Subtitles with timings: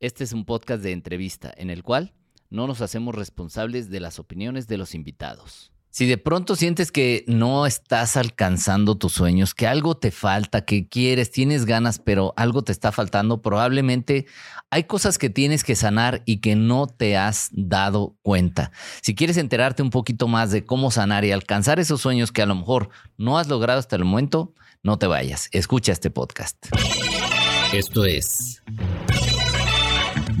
[0.00, 2.12] Este es un podcast de entrevista en el cual
[2.50, 5.72] no nos hacemos responsables de las opiniones de los invitados.
[5.90, 10.86] Si de pronto sientes que no estás alcanzando tus sueños, que algo te falta, que
[10.86, 14.26] quieres, tienes ganas, pero algo te está faltando, probablemente
[14.70, 18.70] hay cosas que tienes que sanar y que no te has dado cuenta.
[19.02, 22.46] Si quieres enterarte un poquito más de cómo sanar y alcanzar esos sueños que a
[22.46, 24.54] lo mejor no has logrado hasta el momento,
[24.84, 25.48] no te vayas.
[25.50, 26.56] Escucha este podcast.
[27.72, 28.62] Esto es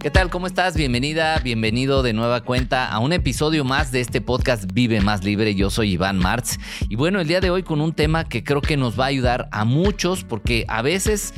[0.00, 0.30] ¿Qué tal?
[0.30, 0.76] ¿Cómo estás?
[0.76, 5.56] Bienvenida, bienvenido de nueva cuenta a un episodio más de este podcast Vive Más Libre.
[5.56, 6.56] Yo soy Iván Martz
[6.88, 9.08] y bueno, el día de hoy con un tema que creo que nos va a
[9.08, 11.34] ayudar a muchos porque a veces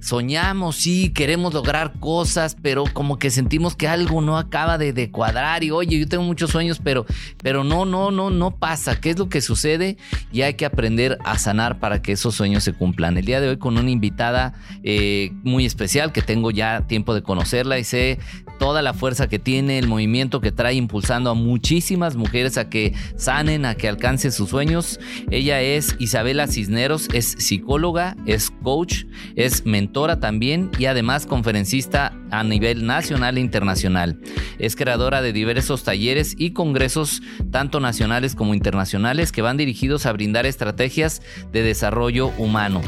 [0.00, 5.64] soñamos, sí, queremos lograr cosas, pero como que sentimos que algo no acaba de, cuadrar
[5.64, 7.06] y oye, yo tengo muchos sueños, pero,
[7.42, 9.00] pero no, no, no, no pasa.
[9.00, 9.96] ¿Qué es lo que sucede?
[10.30, 13.16] Y hay que aprender a sanar para que esos sueños se cumplan.
[13.16, 17.22] El día de hoy con una invitada eh, muy especial que tengo ya tiempo de
[17.22, 18.13] conocerla y sé
[18.58, 22.94] toda la fuerza que tiene, el movimiento que trae impulsando a muchísimas mujeres a que
[23.16, 25.00] sanen, a que alcancen sus sueños.
[25.30, 29.04] Ella es Isabela Cisneros, es psicóloga, es coach,
[29.36, 34.20] es mentora también y además conferencista a nivel nacional e internacional.
[34.58, 40.12] Es creadora de diversos talleres y congresos, tanto nacionales como internacionales, que van dirigidos a
[40.12, 42.80] brindar estrategias de desarrollo humano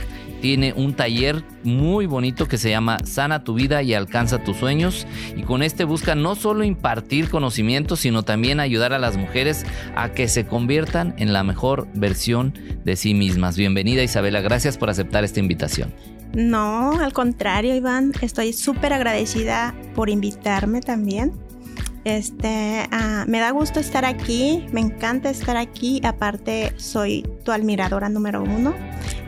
[0.47, 5.05] tiene un taller muy bonito que se llama Sana tu vida y alcanza tus sueños.
[5.37, 9.67] Y con este busca no solo impartir conocimientos, sino también ayudar a las mujeres
[9.97, 13.57] a que se conviertan en la mejor versión de sí mismas.
[13.57, 15.93] Bienvenida Isabela, gracias por aceptar esta invitación.
[16.33, 21.33] No, al contrario, Iván, estoy súper agradecida por invitarme también.
[22.07, 28.09] Este, ah, me da gusto estar aquí, me encanta estar aquí, aparte soy tu admiradora
[28.09, 28.77] número uno,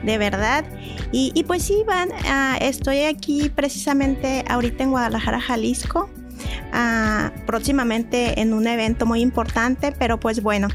[0.04, 0.64] de verdad.
[1.10, 6.08] Y, pues sí, Iván, ah, estoy aquí precisamente ahorita en Guadalajara, Jalisco,
[6.72, 10.68] ah, próximamente en un evento muy importante, pero pues bueno,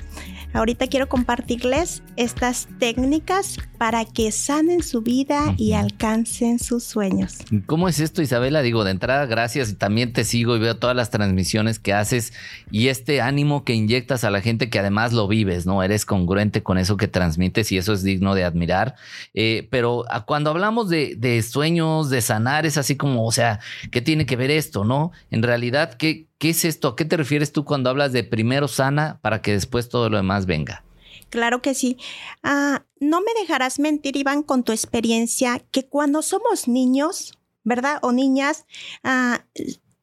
[0.53, 7.39] Ahorita quiero compartirles estas técnicas para que sanen su vida y alcancen sus sueños.
[7.65, 8.61] ¿Cómo es esto, Isabela?
[8.61, 12.33] Digo, de entrada, gracias y también te sigo y veo todas las transmisiones que haces
[12.69, 15.81] y este ánimo que inyectas a la gente que además lo vives, ¿no?
[15.81, 18.95] Eres congruente con eso que transmites y eso es digno de admirar.
[19.33, 23.59] Eh, pero cuando hablamos de, de sueños, de sanar, es así como, o sea,
[23.91, 25.11] ¿qué tiene que ver esto, no?
[25.31, 26.89] En realidad, ¿qué, ¿Qué es esto?
[26.89, 30.17] ¿A qué te refieres tú cuando hablas de primero sana para que después todo lo
[30.17, 30.83] demás venga?
[31.29, 31.95] Claro que sí.
[32.43, 37.99] Ah, no me dejarás mentir, Iván, con tu experiencia, que cuando somos niños, ¿verdad?
[38.01, 38.65] O niñas,
[39.05, 39.45] ah,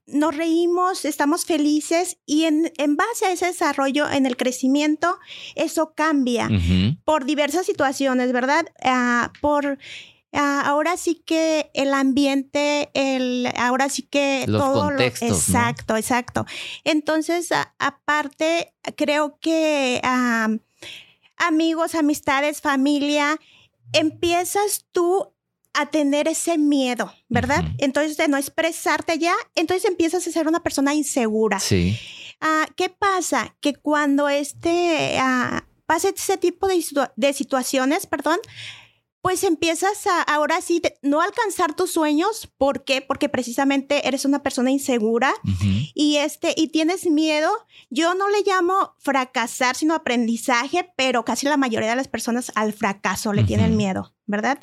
[0.07, 5.19] nos reímos, estamos felices y en, base a ese desarrollo, en el crecimiento,
[5.57, 6.49] eso cambia
[7.05, 8.65] por diversas situaciones, ¿verdad?
[8.83, 9.77] Ah, por
[10.33, 16.47] Ah, ahora sí que el ambiente, el, ahora sí que Los todo contextos, exacto, exacto.
[16.85, 17.49] Entonces,
[17.79, 20.01] aparte, creo que
[21.37, 23.41] amigos, amistades, familia,
[23.93, 25.33] empiezas tú
[25.73, 27.65] a tener ese miedo, ¿verdad?
[27.79, 31.59] Entonces, de no expresarte ya, entonces empiezas a ser una persona insegura.
[31.61, 31.99] Sí.
[32.41, 33.57] Ah, ¿Qué pasa?
[33.61, 36.85] Que cuando este ah, pasa ese tipo de,
[37.17, 38.39] de situaciones, perdón,
[39.23, 42.49] pues empiezas a ahora sí no alcanzar tus sueños.
[42.57, 43.03] ¿Por qué?
[43.03, 45.33] Porque precisamente eres una persona insegura
[45.95, 47.51] y este y tienes miedo.
[47.91, 52.73] Yo no le llamo fracasar, sino aprendizaje, pero casi la mayoría de las personas al
[52.73, 54.61] fracaso le tienen miedo, ¿verdad?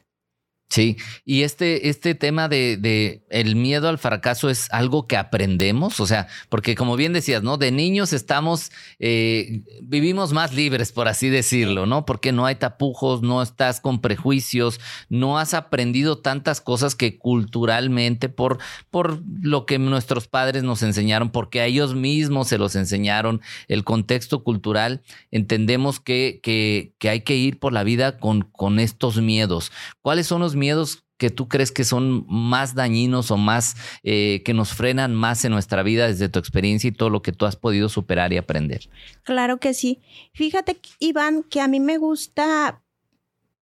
[0.69, 6.01] Sí, y este, este tema de, de, el miedo al fracaso es algo que aprendemos,
[6.01, 7.57] o sea, porque como bien decías, ¿no?
[7.57, 12.05] De niños estamos, eh, vivimos más libres, por así decirlo, ¿no?
[12.05, 18.28] Porque no hay tapujos, no estás con prejuicios, no has aprendido tantas cosas que culturalmente,
[18.28, 18.58] por,
[18.91, 23.40] por lo que nuestros padres nos enseñaron, porque a ellos mismos se los enseñaron,
[23.70, 28.81] el contexto cultural, entendemos que, que, que hay que ir por la vida con, con
[28.81, 29.72] estos miedos.
[30.02, 34.54] ¿Cuáles son los miedos que tú crees que son más dañinos o más eh, que
[34.54, 37.56] nos frenan más en nuestra vida desde tu experiencia y todo lo que tú has
[37.56, 38.90] podido superar y aprender?
[39.24, 40.02] Claro que sí.
[40.34, 42.84] Fíjate, Iván, que a mí me gusta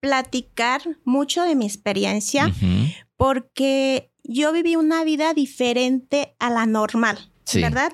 [0.02, 2.54] platicar mucho de mi experiencia
[3.18, 7.94] porque yo viví una vida diferente a la normal, ¿verdad?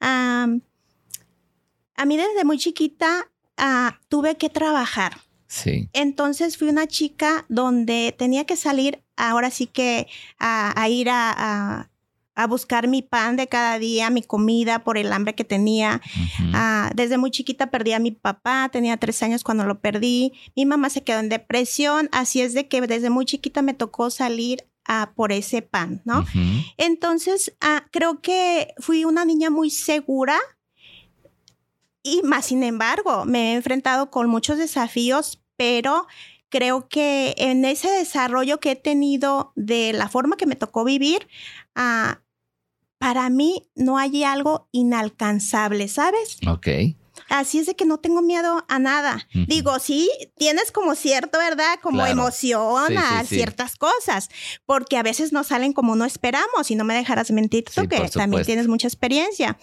[0.00, 0.46] a
[2.06, 5.16] mí desde muy chiquita ah, tuve que trabajar
[5.54, 5.88] Sí.
[5.92, 10.08] Entonces fui una chica donde tenía que salir ahora sí que
[10.40, 11.88] a, ir a,
[12.48, 16.02] buscar mi pan de cada día, mi comida por el hambre que tenía.
[16.52, 20.32] Ah, desde muy chiquita perdí a mi papá, tenía tres años cuando lo perdí.
[20.56, 24.10] Mi mamá se quedó en depresión, así es de que desde muy chiquita me tocó
[24.10, 26.26] salir a por ese pan, ¿no?
[26.76, 30.36] Entonces, ah, creo que fui una niña muy segura.
[32.02, 36.06] Y más sin embargo, me he enfrentado con muchos desafíos, pero
[36.48, 41.28] creo que en ese desarrollo que he tenido de la forma que me tocó vivir,
[41.74, 42.20] ah,
[42.98, 46.38] para mí no hay algo inalcanzable, ¿sabes?
[46.46, 46.68] Ok.
[47.28, 49.26] Así es de que no tengo miedo a nada.
[49.32, 51.78] Digo, sí, tienes como cierto, ¿verdad?
[51.82, 54.28] Como emoción a ciertas cosas,
[54.66, 58.08] porque a veces no salen como no esperamos y no me dejarás mentir tú que
[58.08, 59.58] también tienes mucha experiencia.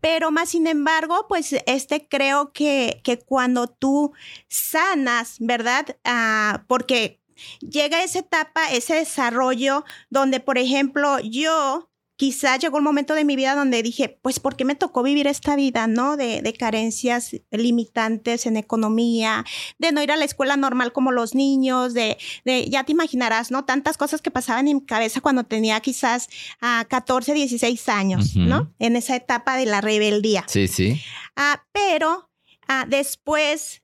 [0.00, 4.12] Pero más sin embargo, pues este creo que, que cuando tú
[4.48, 5.96] sanas, ¿verdad?
[6.04, 7.20] Ah, porque
[7.60, 11.89] llega esa etapa, ese desarrollo donde, por ejemplo, yo
[12.20, 15.26] quizás llegó un momento de mi vida donde dije, pues, ¿por qué me tocó vivir
[15.26, 16.18] esta vida, no?
[16.18, 19.46] De, carencias limitantes en economía,
[19.78, 23.50] de no ir a la escuela normal como los niños, de, de ya te imaginarás,
[23.50, 23.64] ¿no?
[23.64, 26.28] Tantas cosas que pasaban en mi cabeza cuando tenía quizás
[26.60, 28.70] a 14, 16 años, ¿no?
[28.78, 30.44] En esa etapa de la rebeldía.
[30.46, 31.00] Sí, sí.
[31.36, 32.30] Ah, pero
[32.68, 33.82] ah, después,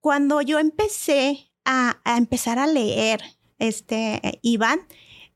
[0.00, 3.20] cuando yo empecé a, a empezar a leer,
[3.58, 4.86] este, Iván,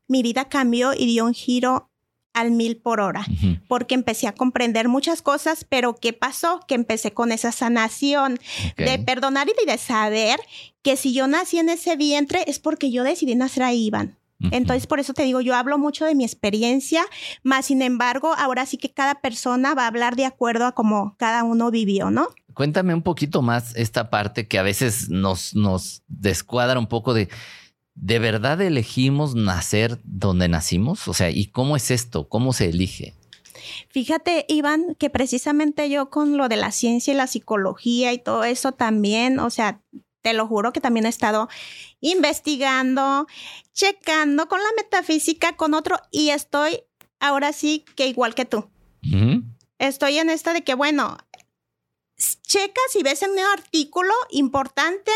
[0.07, 1.91] mi vida cambió y dio un giro
[2.39, 3.25] al mil por hora,
[3.67, 6.59] porque empecé a comprender muchas cosas, pero ¿qué pasó?
[6.67, 8.39] Que empecé con esa sanación
[8.77, 10.39] de perdonar y de saber
[10.81, 14.17] que si yo nací en ese vientre es porque yo decidí nacer a Iván.
[14.51, 17.03] Entonces, por eso te digo, yo hablo mucho de mi experiencia,
[17.41, 21.15] más sin embargo, ahora sí que cada persona va a hablar de acuerdo a cómo
[21.17, 22.27] cada uno vivió, ¿no?
[22.53, 27.29] Cuéntame un poquito más esta parte que a veces nos, nos descuadra un poco de
[27.99, 31.07] ¿de verdad elegimos nacer donde nacimos?
[31.07, 32.29] O sea, ¿y cómo es esto?
[32.29, 33.13] ¿Cómo se elige?
[33.89, 38.43] Fíjate, Iván, que precisamente yo con lo de la ciencia y la psicología y todo
[38.43, 39.81] eso también, o sea,
[40.21, 41.49] te lo juro que también he estado
[41.99, 43.27] investigando,
[43.73, 46.81] checando con la metafísica, con otro, y estoy
[47.19, 48.69] ahora sí que igual que tú.
[49.79, 51.17] Estoy en esta de que, bueno,
[52.17, 55.11] checas y ves en un artículo importante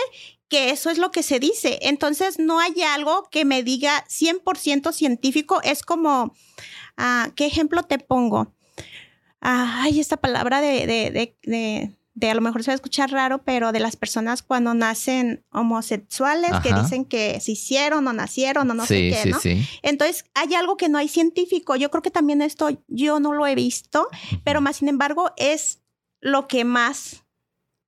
[0.51, 1.79] que eso es lo que se dice.
[1.81, 5.61] Entonces, no hay algo que me diga 100% científico.
[5.63, 6.35] Es como,
[6.97, 8.53] ah, ¿qué ejemplo te pongo?
[9.43, 11.09] ay, esta palabra de, de,
[11.41, 14.75] de, de, a lo mejor se va a escuchar raro, pero de las personas cuando
[14.75, 19.39] nacen homosexuales que dicen que se hicieron o nacieron o no sé qué, ¿no?
[19.39, 21.75] Sí, Entonces, hay algo que no hay científico.
[21.75, 24.07] Yo creo que también esto yo no lo he visto,
[24.43, 25.81] pero más sin embargo es
[26.19, 27.20] lo que más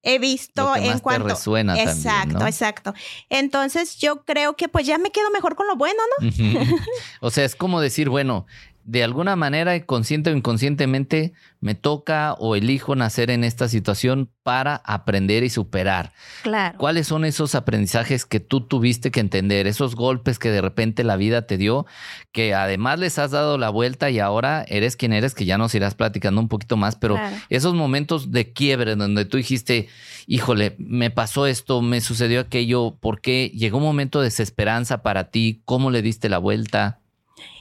[0.04, 2.94] he visto en cuanto te resuena exacto exacto.
[3.30, 6.28] Entonces yo creo que pues ya me quedo mejor con lo bueno no
[7.22, 8.46] o sea es como decir bueno
[8.86, 14.76] de alguna manera, consciente o inconscientemente, me toca o elijo nacer en esta situación para
[14.84, 16.12] aprender y superar.
[16.42, 16.78] Claro.
[16.78, 19.68] ¿Cuáles son esos aprendizajes que tú tuviste que entender?
[19.68, 21.86] Esos golpes que de repente la vida te dio,
[22.34, 25.74] que además les has dado la vuelta y ahora eres quien eres, que ya nos
[25.76, 27.18] irás platicando un poquito más, pero
[27.50, 29.88] esos momentos de quiebre donde tú dijiste,
[30.28, 33.50] híjole, me pasó esto, me sucedió aquello, ¿por qué?
[33.54, 37.00] Llegó un momento de desesperanza para ti, ¿cómo le diste la vuelta?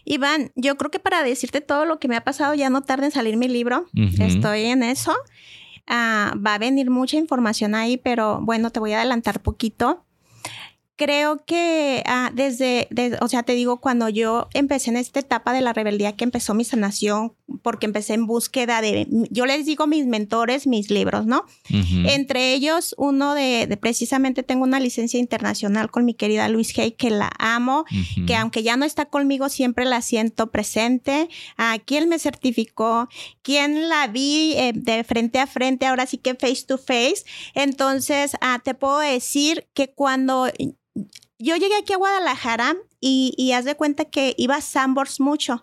[0.05, 3.07] Iván, yo creo que para decirte todo lo que me ha pasado ya no tarda
[3.07, 3.87] en salir mi libro.
[4.19, 5.15] Estoy en eso.
[5.87, 10.05] Ah, va a venir mucha información ahí, pero bueno, te voy a adelantar poquito
[11.03, 12.89] creo que ah, desde,
[13.21, 16.55] o sea, te digo, cuando yo empecé en esta etapa de la rebeldía que empezó
[16.55, 17.33] mi sanación,
[17.63, 21.45] porque empecé en búsqueda de, yo les digo mis mentores, mis libros, ¿no?
[21.69, 27.11] Entre ellos, uno de, precisamente tengo una licencia internacional con mi querida Luis Hay, que
[27.11, 27.85] la amo,
[28.27, 31.29] que aunque ya no está conmigo, siempre la siento presente.
[31.57, 33.09] a quien me certificó,
[33.43, 37.25] quien la vi eh, de frente a frente, ahora sí que face to face.
[37.55, 40.47] Entonces, ah, te puedo decir que cuando
[41.39, 45.63] yo llegué aquí a Guadalajara y, y haz de cuenta que iba a Sambors mucho.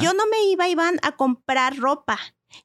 [0.00, 2.18] Yo no me iba, Iván, a comprar ropa.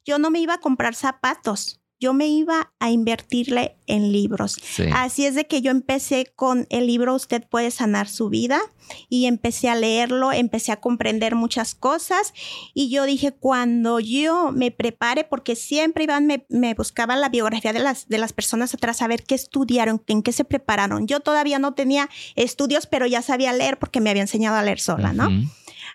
[0.04, 4.58] Yo no me iba a comprar zapatos yo me iba a invertirle en libros.
[4.92, 8.60] Así es de que yo empecé con el libro Usted puede sanar su vida
[9.08, 12.34] y empecé a leerlo, empecé a comprender muchas cosas
[12.74, 17.72] y yo dije, cuando yo me prepare, porque siempre Iván me, me buscaba la biografía
[17.72, 21.06] de las, de las personas atrás, a ver qué estudiaron, en qué se prepararon.
[21.06, 24.80] Yo todavía no tenía estudios, pero ya sabía leer porque me había enseñado a leer
[24.80, 25.30] sola, ¿no?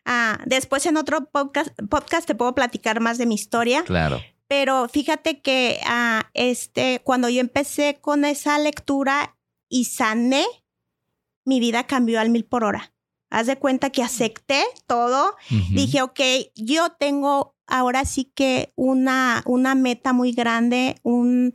[0.05, 3.83] Ah, después en otro podcast, podcast te puedo platicar más de mi historia.
[3.83, 4.19] Claro.
[4.49, 9.37] Pero fíjate que ah, este, cuando yo empecé con esa lectura,
[9.69, 10.45] y sané,
[11.45, 12.93] mi vida cambió al mil por hora.
[13.29, 15.35] Haz de cuenta que acepté todo.
[15.71, 16.19] Dije, ok,
[16.55, 21.53] yo tengo ahora sí que una, una meta muy grande, un,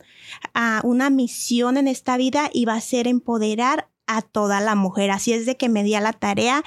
[0.55, 5.11] uh, una misión en esta vida y va a ser empoderar a toda la mujer.
[5.11, 6.63] Así es de que me di a la tarea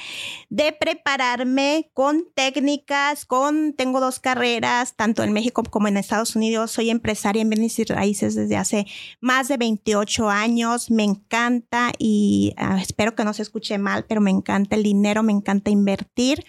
[0.49, 6.71] de prepararme con técnicas, con, tengo dos carreras, tanto en México como en Estados Unidos.
[6.71, 8.87] Soy empresaria en bienes y raíces desde hace
[9.21, 10.90] más de 28 años.
[10.90, 15.23] Me encanta y uh, espero que no se escuche mal, pero me encanta el dinero,
[15.23, 16.45] me encanta invertir.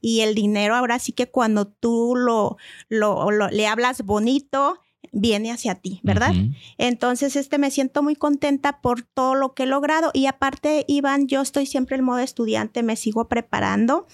[0.00, 2.56] Y el dinero ahora sí que cuando tú lo,
[2.88, 4.80] lo le hablas bonito,
[5.12, 6.34] viene hacia ti, ¿verdad?
[6.78, 11.26] Entonces, este, me siento muy contenta por todo lo que he logrado y aparte, Iván,
[11.26, 14.06] yo estoy siempre en modo estudiante, me sigo preparando.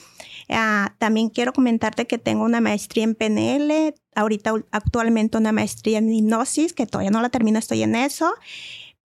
[0.49, 6.12] Uh, también quiero comentarte que tengo una maestría en PNL, ahorita actualmente una maestría en
[6.12, 8.33] hipnosis, que todavía no la termino, estoy en eso.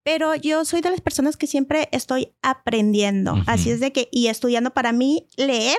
[0.03, 3.36] Pero yo soy de las personas que siempre estoy aprendiendo.
[3.45, 5.77] Así es de que, y estudiando para mí, leer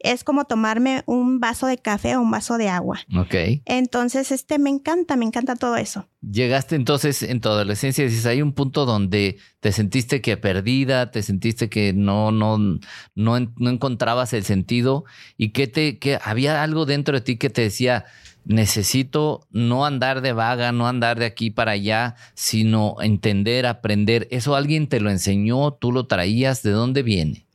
[0.00, 3.00] es como tomarme un vaso de café o un vaso de agua.
[3.16, 3.34] Ok.
[3.64, 6.08] Entonces, este me encanta, me encanta todo eso.
[6.20, 11.22] Llegaste entonces en tu adolescencia, dices, hay un punto donde te sentiste que perdida, te
[11.22, 12.80] sentiste que no, no, no,
[13.14, 15.04] no encontrabas el sentido
[15.36, 18.04] y que te, que había algo dentro de ti que te decía,
[18.48, 24.26] necesito no andar de vaga, no andar de aquí para allá, sino entender, aprender.
[24.30, 25.72] ¿Eso alguien te lo enseñó?
[25.72, 26.62] ¿Tú lo traías?
[26.62, 27.46] ¿De dónde viene?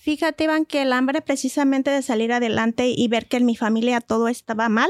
[0.00, 4.00] Fíjate, Iván, que el hambre precisamente de salir adelante y ver que en mi familia
[4.00, 4.88] todo estaba mal,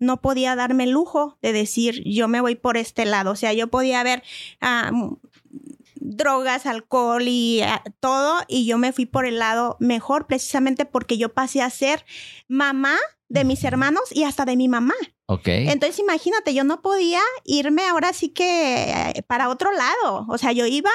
[0.00, 3.30] no podía darme el lujo de decir, yo me voy por este lado.
[3.30, 4.24] O sea, yo podía ver
[5.94, 11.16] drogas, alcohol y ah, todo, y yo me fui por el lado mejor precisamente porque
[11.16, 12.04] yo pasé a ser
[12.48, 12.96] mamá
[13.28, 14.94] de mis hermanos y hasta de mi mamá.
[15.26, 15.46] Ok.
[15.46, 20.26] Entonces imagínate, yo no podía irme ahora sí que eh, para otro lado.
[20.28, 20.90] O sea, yo iba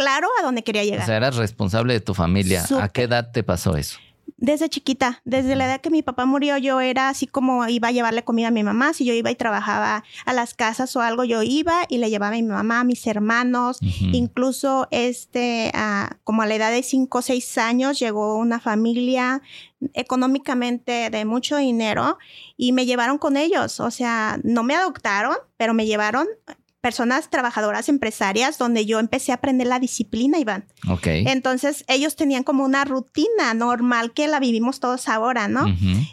[0.00, 1.02] claro a dónde quería llegar.
[1.02, 2.64] O sea, eras responsable de tu familia.
[2.80, 3.98] ¿A qué edad te pasó eso?
[4.38, 7.92] Desde chiquita, desde la edad que mi papá murió, yo era así como iba a
[7.92, 8.94] llevarle comida a mi mamá.
[8.94, 12.34] Si yo iba y trabajaba a las casas o algo, yo iba y le llevaba
[12.34, 13.80] a mi mamá, a mis hermanos.
[13.82, 15.70] Incluso este,
[16.24, 19.42] como a la edad de 5 o 6 años, llegó una familia
[19.92, 22.16] económicamente de mucho dinero
[22.56, 23.78] y me llevaron con ellos.
[23.80, 26.26] O sea, no me adoptaron, pero me llevaron
[26.80, 30.64] personas trabajadoras empresarias donde yo empecé a aprender la disciplina, Iván.
[30.88, 31.06] Ok.
[31.06, 35.66] Entonces ellos tenían como una rutina normal que la vivimos todos ahora, ¿no?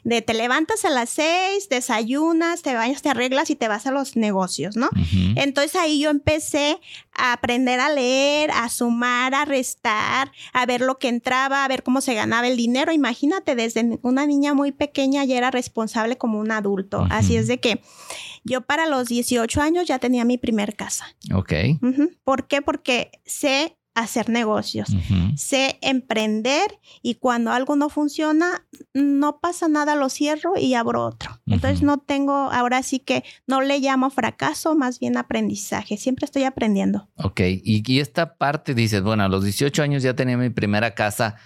[0.04, 3.92] De te levantas a las seis, desayunas, te bañas, te arreglas y te vas a
[3.92, 4.90] los negocios, ¿no?
[5.36, 6.80] Entonces ahí yo empecé
[7.14, 11.82] a aprender a leer, a sumar, a restar, a ver lo que entraba, a ver
[11.84, 12.92] cómo se ganaba el dinero.
[12.92, 17.08] Imagínate, desde una niña muy pequeña ya era responsable como un adulto.
[17.10, 17.82] Así es de que
[18.48, 21.06] yo para los 18 años ya tenía mi primer casa.
[21.34, 21.54] Ok.
[22.24, 22.62] ¿Por qué?
[22.62, 24.96] Porque sé hacer negocios,
[25.36, 28.64] sé emprender y cuando algo no funciona,
[28.94, 31.42] no pasa nada, lo cierro y abro otro.
[31.48, 36.44] Entonces no tengo, ahora sí que no le llamo fracaso, más bien aprendizaje, siempre estoy
[36.44, 37.10] aprendiendo.
[37.16, 40.94] Ok, y, y esta parte dices, bueno, a los 18 años ya tenía mi primera
[40.94, 41.38] casa.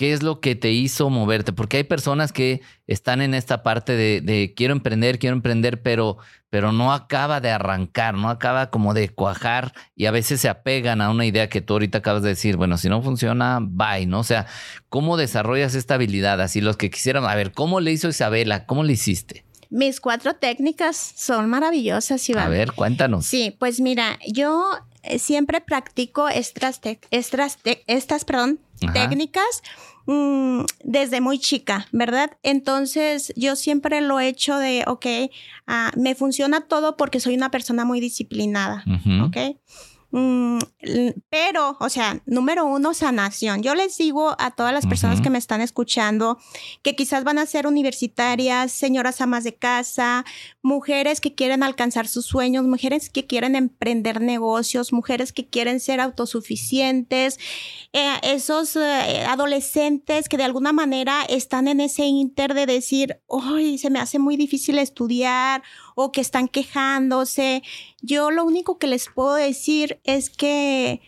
[0.00, 1.52] ¿Qué es lo que te hizo moverte?
[1.52, 6.16] Porque hay personas que están en esta parte de, quiero emprender, quiero emprender, pero,
[6.48, 11.02] pero no acaba de arrancar, no acaba como de cuajar y a veces se apegan
[11.02, 14.20] a una idea que tú ahorita acabas de decir, bueno, si no funciona, bye, ¿no?
[14.20, 14.46] O sea,
[14.88, 16.40] ¿cómo desarrollas esta habilidad?
[16.40, 18.64] Así los que quisieran, a ver, ¿cómo le hizo Isabela?
[18.64, 19.44] ¿Cómo le hiciste?
[19.68, 22.46] Mis cuatro técnicas son maravillosas, Iván.
[22.46, 23.26] A ver, cuéntanos.
[23.26, 26.80] Sí, pues mira, yo eh, siempre practico estas,
[27.10, 28.60] estas, estas perdón,
[28.92, 29.62] técnicas
[30.06, 32.30] mm, desde muy chica, ¿verdad?
[32.42, 35.06] Entonces yo siempre lo he hecho de, ok,
[35.68, 38.84] uh, me funciona todo porque soy una persona muy disciplinada,
[39.24, 39.56] ¿ok?
[40.12, 40.58] Mm,
[41.28, 43.62] pero, o sea, número uno, sanación.
[43.62, 46.38] Yo les digo a todas las personas que me están escuchando
[46.82, 50.24] que quizás van a ser universitarias, señoras amas de casa,
[50.62, 56.00] mujeres que quieren alcanzar sus sueños, mujeres que quieren emprender negocios, mujeres que quieren ser
[56.00, 57.38] autosuficientes,
[57.92, 63.78] eh, esos eh, adolescentes que de alguna manera están en ese inter de decir, hoy
[63.78, 65.62] se me hace muy difícil estudiar
[65.94, 67.62] o que están quejándose.
[68.00, 71.00] Yo lo único que les puedo decir es que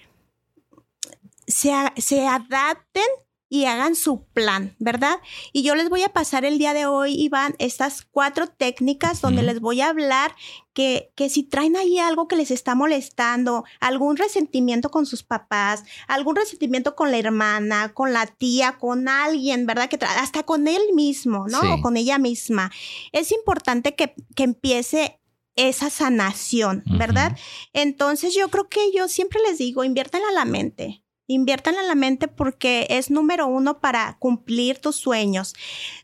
[1.46, 3.04] se, se adapten
[3.52, 5.20] y hagan su plan, ¿verdad?
[5.52, 9.42] Y yo les voy a pasar el día de hoy, Iván, estas cuatro técnicas donde
[9.42, 10.34] les voy a hablar
[10.72, 15.84] que, que si traen ahí algo que les está molestando, algún resentimiento con sus papás,
[16.08, 19.90] algún resentimiento con la hermana, con la tía, con alguien, ¿verdad?
[19.90, 21.74] Que hasta con él mismo, ¿no?
[21.74, 22.72] O con ella misma.
[23.12, 25.20] Es importante que, que empiece
[25.56, 27.36] esa sanación, ¿verdad?
[27.74, 31.01] Entonces yo creo que yo siempre les digo, inviertan a la mente.
[31.32, 35.54] Inviertan en la mente porque es número uno para cumplir tus sueños.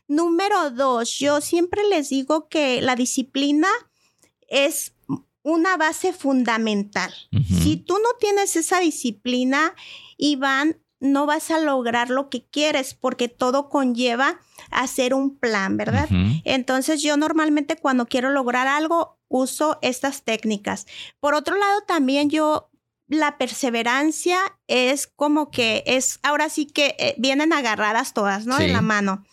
[0.07, 3.67] Número dos, yo siempre les digo que la disciplina
[4.47, 4.93] es
[5.43, 7.13] una base fundamental.
[7.61, 9.73] Si tú no tienes esa disciplina,
[10.17, 16.09] Iván, no vas a lograr lo que quieres porque todo conlleva hacer un plan, ¿verdad?
[16.43, 20.87] Entonces yo normalmente cuando quiero lograr algo uso estas técnicas.
[21.19, 22.68] Por otro lado, también yo
[23.09, 28.57] la perseverancia es como que es, ahora sí que eh, vienen agarradas todas, ¿no?
[28.57, 29.25] De la mano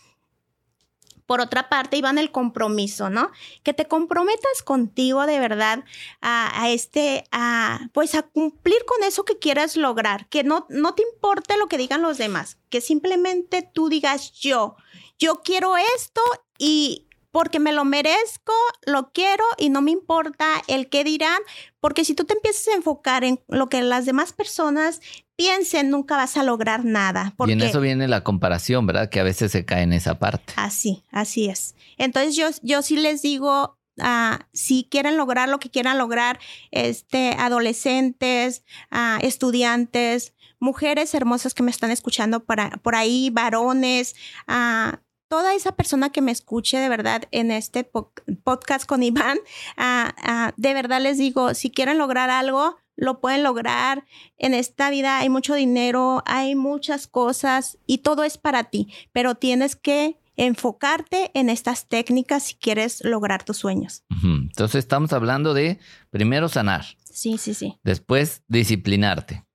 [1.27, 3.31] por otra parte, iban el compromiso, ¿no?
[3.65, 5.85] Que te comprometas contigo de verdad
[6.23, 11.03] a, este, a, pues a cumplir con eso que quieras lograr, que no, no te
[11.03, 14.77] importe lo que digan los demás, que simplemente tú digas yo,
[15.19, 16.21] yo quiero esto
[16.59, 17.06] y
[17.37, 18.55] porque me lo merezco,
[18.87, 21.39] lo quiero y no me importa el qué dirán,
[21.81, 25.03] porque si tú te empiezas a enfocar en lo que las demás personas
[25.37, 27.35] piensen, nunca vas a lograr nada.
[27.47, 29.11] y en eso viene la comparación, ¿verdad?
[29.11, 30.55] Que a veces se cae en esa parte.
[30.57, 31.75] Así, así es.
[31.99, 36.41] Entonces yo, yo sí les digo, uh, si quieren lograr lo que quieran lograr,
[36.71, 44.17] este, adolescentes, uh, estudiantes, mujeres hermosas que me están escuchando para, por ahí, varones,
[44.49, 44.97] uh,
[45.29, 49.39] toda esa persona que me escuche de verdad en este podcast con Iván,
[49.77, 54.05] ah, ah, de verdad les digo, si quieren lograr algo, lo pueden lograr.
[54.39, 59.35] En esta vida hay mucho dinero, hay muchas cosas y todo es para ti, pero
[59.35, 64.05] tienes que enfocarte en estas técnicas si quieres lograr tus sueños.
[64.23, 65.79] Entonces estamos hablando de
[66.11, 66.85] primero sanar.
[67.05, 67.79] Sí, sí, sí.
[67.83, 69.46] Después disciplinarte.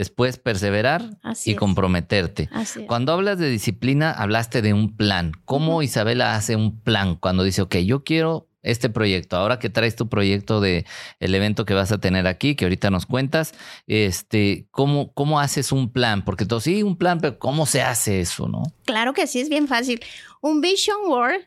[0.00, 2.48] Después perseverar y comprometerte.
[2.86, 5.32] Cuando hablas de disciplina, hablaste de un plan.
[5.44, 9.36] ¿Cómo Isabela hace un plan cuando dice, ok, yo quiero este proyecto.
[9.36, 10.86] Ahora que traes tu proyecto de
[11.18, 13.52] el evento que vas a tener aquí, que ahorita nos cuentas,
[13.86, 16.24] este, ¿cómo, cómo haces un plan?
[16.24, 18.62] Porque tú sí, un plan, pero ¿cómo se hace eso, no?
[18.86, 20.00] Claro que sí, es bien fácil.
[20.40, 21.42] Un vision board,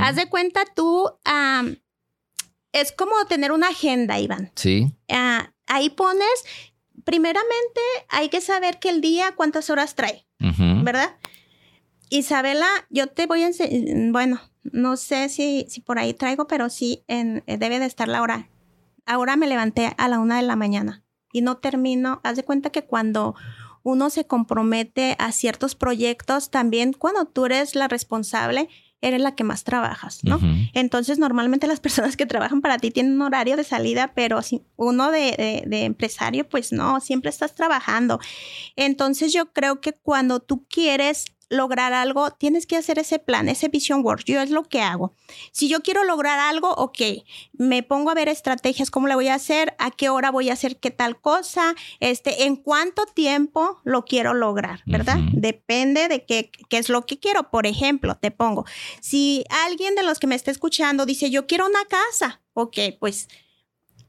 [0.00, 1.10] haz de cuenta tú,
[2.70, 4.52] es como tener una agenda, Iván.
[4.54, 4.92] Sí.
[5.08, 6.44] Ah, ahí pones
[7.04, 10.26] primeramente hay que saber que el día cuántas horas trae,
[10.82, 11.16] ¿verdad?
[12.08, 16.68] Isabela, yo te voy a enseñar, bueno, no sé si, si por ahí traigo, pero
[16.68, 18.48] sí en, eh, debe de estar la hora.
[19.06, 22.20] Ahora me levanté a la una de la mañana y no termino.
[22.24, 23.34] Haz de cuenta que cuando
[23.82, 28.68] uno se compromete a ciertos proyectos, también cuando tú eres la responsable,
[29.00, 30.40] eres la que más trabajas, ¿no?
[30.72, 34.62] Entonces, normalmente las personas que trabajan para ti tienen un horario de salida, pero si
[34.76, 38.18] uno de, de, empresario, pues no, siempre estás trabajando.
[38.74, 43.68] Entonces, yo creo que cuando tú quieres lograr algo, tienes que hacer ese plan, ese
[43.68, 44.24] vision work.
[44.24, 45.14] Yo es lo que hago.
[45.52, 46.98] Si yo quiero lograr algo, ok,
[47.52, 50.54] me pongo a ver estrategias, cómo le voy a hacer, a qué hora voy a
[50.54, 55.18] hacer qué tal cosa, este, en cuánto tiempo lo quiero lograr, ¿verdad?
[55.32, 57.50] Depende de qué, qué es lo que quiero.
[57.50, 58.64] Por ejemplo, te pongo,
[59.00, 63.28] si alguien de los que me está escuchando dice, yo quiero una casa, ok, pues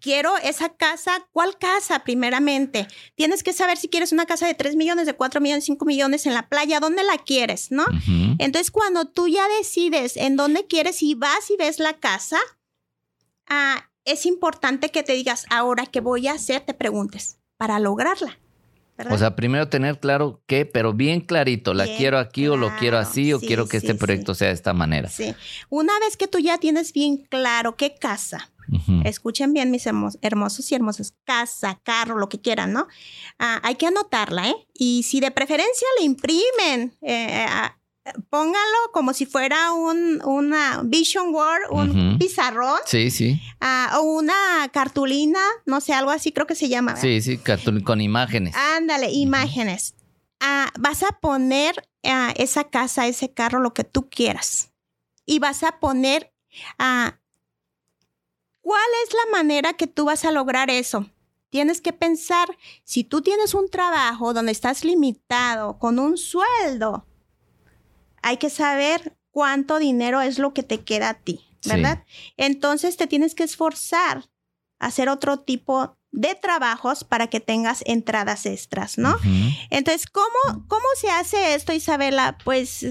[0.01, 2.87] quiero esa casa, ¿cuál casa primeramente?
[3.15, 6.25] Tienes que saber si quieres una casa de 3 millones, de 4 millones, 5 millones
[6.25, 7.71] en la playa, ¿dónde la quieres?
[7.71, 7.85] ¿No?
[8.39, 12.39] Entonces, cuando tú ya decides en dónde quieres y vas y ves la casa,
[13.47, 18.39] ah, es importante que te digas, ahora qué voy a hacer, te preguntes, para lograrla.
[19.11, 22.97] O sea, primero tener claro qué, pero bien clarito, la quiero aquí o lo quiero
[22.97, 25.07] así o quiero que este proyecto sea de esta manera.
[25.07, 25.35] Sí.
[25.69, 28.49] Una vez que tú ya tienes bien claro qué casa,
[29.03, 29.85] Escuchen bien, mis
[30.21, 31.13] hermosos y hermosas.
[31.23, 32.87] Casa, carro, lo que quieran, ¿no?
[33.39, 34.55] Ah, hay que anotarla, ¿eh?
[34.73, 41.31] Y si de preferencia le imprimen, eh, eh, póngalo como si fuera un una vision
[41.31, 42.79] board, un pizarrón.
[42.85, 43.41] Sí, sí.
[43.59, 46.95] Ah, o una cartulina, no sé, algo así creo que se llama.
[46.95, 47.39] Sí, sí,
[47.83, 48.55] con imágenes.
[48.55, 49.95] Ándale, imágenes.
[50.39, 51.87] Ah, vas a poner
[52.35, 54.71] esa casa, ese carro, lo que tú quieras.
[55.25, 56.33] Y vas a poner
[58.67, 61.09] ¿Cuál es la manera que tú vas a lograr eso?
[61.49, 62.49] Tienes que pensar,
[62.83, 67.05] si tú tienes un trabajo donde estás limitado con un sueldo,
[68.21, 72.03] hay que saber cuánto dinero es lo que te queda a ti, ¿verdad?
[72.35, 74.25] Entonces te tienes que esforzar
[74.79, 79.17] a hacer otro tipo de trabajos para que tengas entradas extras, ¿no?
[79.69, 82.37] Entonces, ¿cómo, ¿cómo se hace esto, Isabela?
[82.43, 82.85] Pues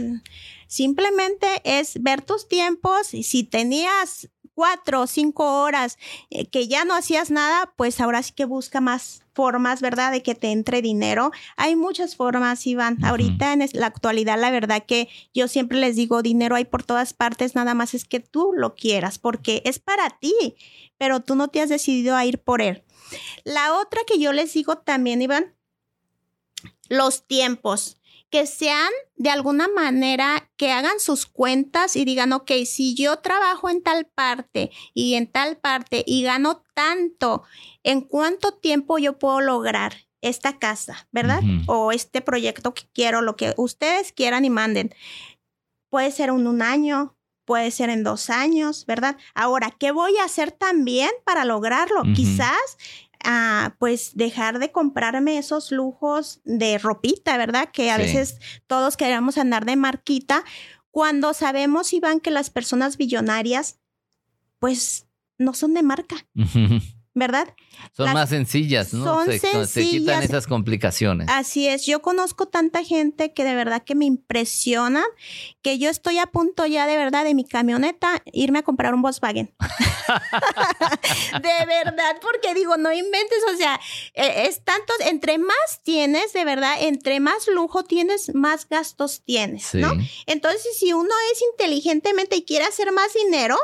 [0.69, 5.99] simplemente es ver tus tiempos y si tenías cuatro o cinco horas
[6.31, 10.11] eh, que ya no hacías nada, pues ahora sí que busca más formas, ¿verdad?
[10.11, 11.31] De que te entre dinero.
[11.59, 13.05] Hay muchas formas, Iván.
[13.05, 17.13] Ahorita en la actualidad, la verdad que yo siempre les digo, dinero hay por todas
[17.13, 20.57] partes, nada más es que tú lo quieras, porque es para ti,
[20.97, 22.83] pero tú no te has decidido a ir por él.
[23.45, 25.55] La otra que yo les digo también, Iván,
[26.89, 27.96] los tiempos
[28.31, 33.71] que sean de alguna manera que hagan sus cuentas y digan, ok, si yo trabajo
[33.71, 37.45] en tal parte y en tal parte y gano tanto,
[37.83, 41.41] ¿en cuánto tiempo yo puedo lograr esta casa, verdad?
[41.67, 44.95] O este proyecto que quiero, lo que ustedes quieran y manden.
[45.89, 49.17] Puede ser en un año, puede ser en dos años, ¿verdad?
[49.35, 52.03] Ahora, ¿qué voy a hacer también para lograrlo?
[52.15, 52.77] Quizás
[53.79, 57.71] pues dejar de comprarme esos lujos de ropita, ¿verdad?
[57.73, 60.45] Que a veces todos queremos andar de marquita,
[60.91, 63.79] cuando sabemos, Iván, que las personas billonarias,
[64.59, 66.17] pues no son de marca.
[67.17, 67.49] ¿verdad?
[67.97, 69.05] Son más sencillas, ¿no?
[69.05, 69.71] Son se, sencillas.
[69.71, 71.29] se, quitan esas complicaciones.
[71.31, 71.87] Así es.
[71.87, 75.03] Yo conozco tanta gente que de verdad que me impresiona
[75.63, 79.01] que yo estoy a punto ya de verdad de mi camioneta irme a comprar un
[79.01, 79.55] Volkswagen.
[81.43, 83.81] de verdad, porque digo, no inventes, o sea,
[84.13, 89.75] e, es tanto, entre más tienes, de verdad, entre más lujo tienes, más gastos tienes,
[89.75, 89.95] ¿no?
[90.27, 93.57] Entonces, si uno es inteligentemente y quiere hacer más dinero,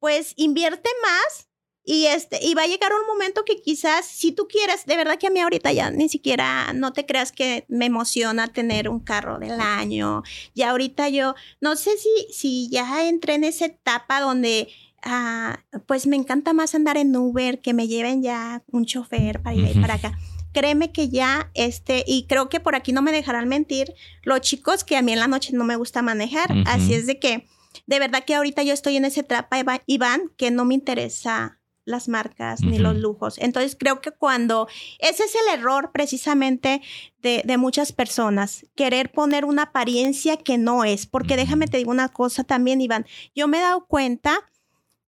[0.00, 1.51] pues invierte más
[1.84, 5.18] y este, y va a llegar un momento que quizás si tú quieres, de verdad
[5.18, 9.00] que a mí ahorita ya ni siquiera, no te creas que me emociona tener un
[9.00, 10.22] carro del año.
[10.54, 14.68] Ya ahorita yo, no sé si, si ya entré en esa etapa donde
[15.02, 19.56] ah, pues me encanta más andar en Uber, que me lleven ya un chofer para
[19.56, 20.16] ir para acá.
[20.52, 24.84] Créeme que ya, este, y creo que por aquí no me dejarán mentir los chicos
[24.84, 26.54] que a mí en la noche no me gusta manejar.
[26.66, 27.48] Así es de que,
[27.86, 32.08] de verdad que ahorita yo estoy en esa etapa, Iván, que no me interesa las
[32.08, 33.38] marcas ni los lujos.
[33.38, 34.68] Entonces creo que cuando
[34.98, 36.82] ese es el error precisamente
[37.20, 41.90] de, de, muchas personas, querer poner una apariencia que no es, porque déjame te digo
[41.90, 44.38] una cosa también, Iván, yo me he dado cuenta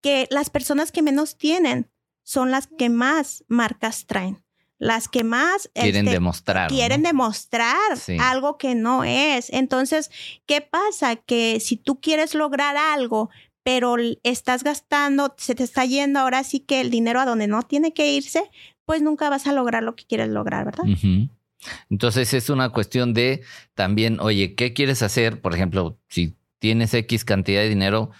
[0.01, 1.89] que las personas que menos tienen
[2.23, 4.43] son las que más marcas traen.
[4.77, 6.67] Las que más quieren este, demostrar.
[6.67, 7.77] Quieren demostrar
[8.19, 9.51] algo que no es.
[9.51, 10.09] Entonces,
[10.47, 11.17] ¿qué pasa?
[11.17, 13.29] Que si tú quieres lograr algo,
[13.63, 17.61] pero estás gastando, se te está yendo ahora sí que el dinero a donde no
[17.63, 18.49] tiene que irse,
[18.85, 20.85] pues nunca vas a lograr lo que quieres lograr, ¿verdad?
[21.89, 23.41] Entonces es una cuestión de
[23.75, 25.41] también, oye, ¿qué quieres hacer?
[25.41, 28.11] Por ejemplo, si tienes X cantidad de dinero,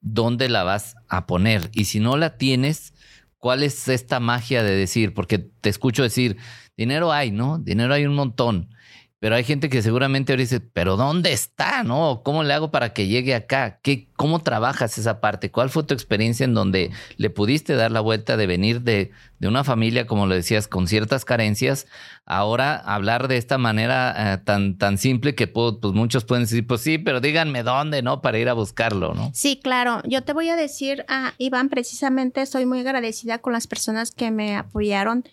[0.00, 1.70] ¿dónde la vas a poner?
[1.74, 2.94] Y si no la tienes,
[3.38, 5.12] ¿cuál es esta magia de decir?
[5.14, 6.38] Porque te escucho decir,
[6.76, 7.58] dinero hay, ¿no?
[7.58, 8.70] Dinero hay un montón.
[9.18, 11.82] Pero hay gente que seguramente ahora dice, pero ¿dónde está?
[11.82, 12.20] ¿No?
[12.22, 13.80] ¿Cómo le hago para que llegue acá?
[13.82, 15.50] ¿Qué, ¿Cómo trabajas esa parte?
[15.50, 19.48] ¿Cuál fue tu experiencia en donde le pudiste dar la vuelta de venir de, de
[19.48, 21.86] una familia, como lo decías, con ciertas carencias,
[22.26, 26.82] ahora hablar de esta manera eh, tan, tan simple que pues muchos pueden decir, pues
[26.82, 28.20] sí, pero díganme dónde, ¿no?
[28.20, 29.30] Para ir a buscarlo, ¿no?
[29.32, 30.02] Sí, claro.
[30.04, 34.30] Yo te voy a decir, a Iván, precisamente estoy muy agradecida con las personas que
[34.30, 35.24] me apoyaron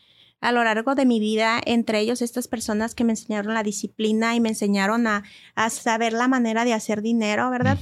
[0.44, 4.36] a lo largo de mi vida, entre ellos estas personas que me enseñaron la disciplina
[4.36, 5.24] y me enseñaron a,
[5.70, 7.78] saber la manera de hacer dinero, ¿verdad?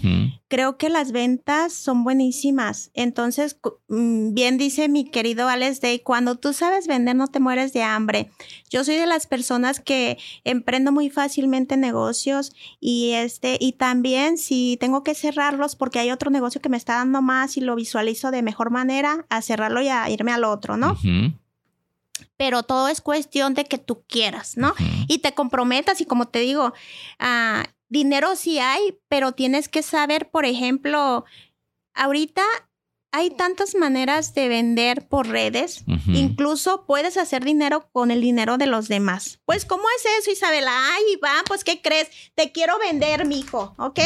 [0.48, 2.92] Creo que las ventas son buenísimas.
[2.94, 7.74] Entonces, mm, bien dice mi querido Alex Day, cuando tú sabes vender no te mueres
[7.74, 8.30] de hambre.
[8.70, 14.78] Yo soy de las personas que emprendo muy fácilmente negocios y este, y también si
[14.80, 18.30] tengo que cerrarlos porque hay otro negocio que me está dando más y lo visualizo
[18.30, 20.96] de mejor manera, a cerrarlo y a irme al otro, ¿no?
[22.38, 24.74] Pero todo es cuestión de que tú quieras, ¿no?
[25.08, 26.74] Y te comprometas y como te digo,
[27.20, 31.26] ah, dinero sí hay, pero tienes que saber, por ejemplo,
[31.94, 32.44] ahorita
[33.12, 38.68] hay tantas maneras de vender por redes, incluso puedes hacer dinero con el dinero de
[38.68, 39.40] los demás.
[39.46, 40.72] Pues, ¿cómo es eso, Isabela?
[40.94, 42.10] Ay, Iván, pues, ¿qué crees?
[42.36, 44.00] Te quiero vender, mijo, ¿ok?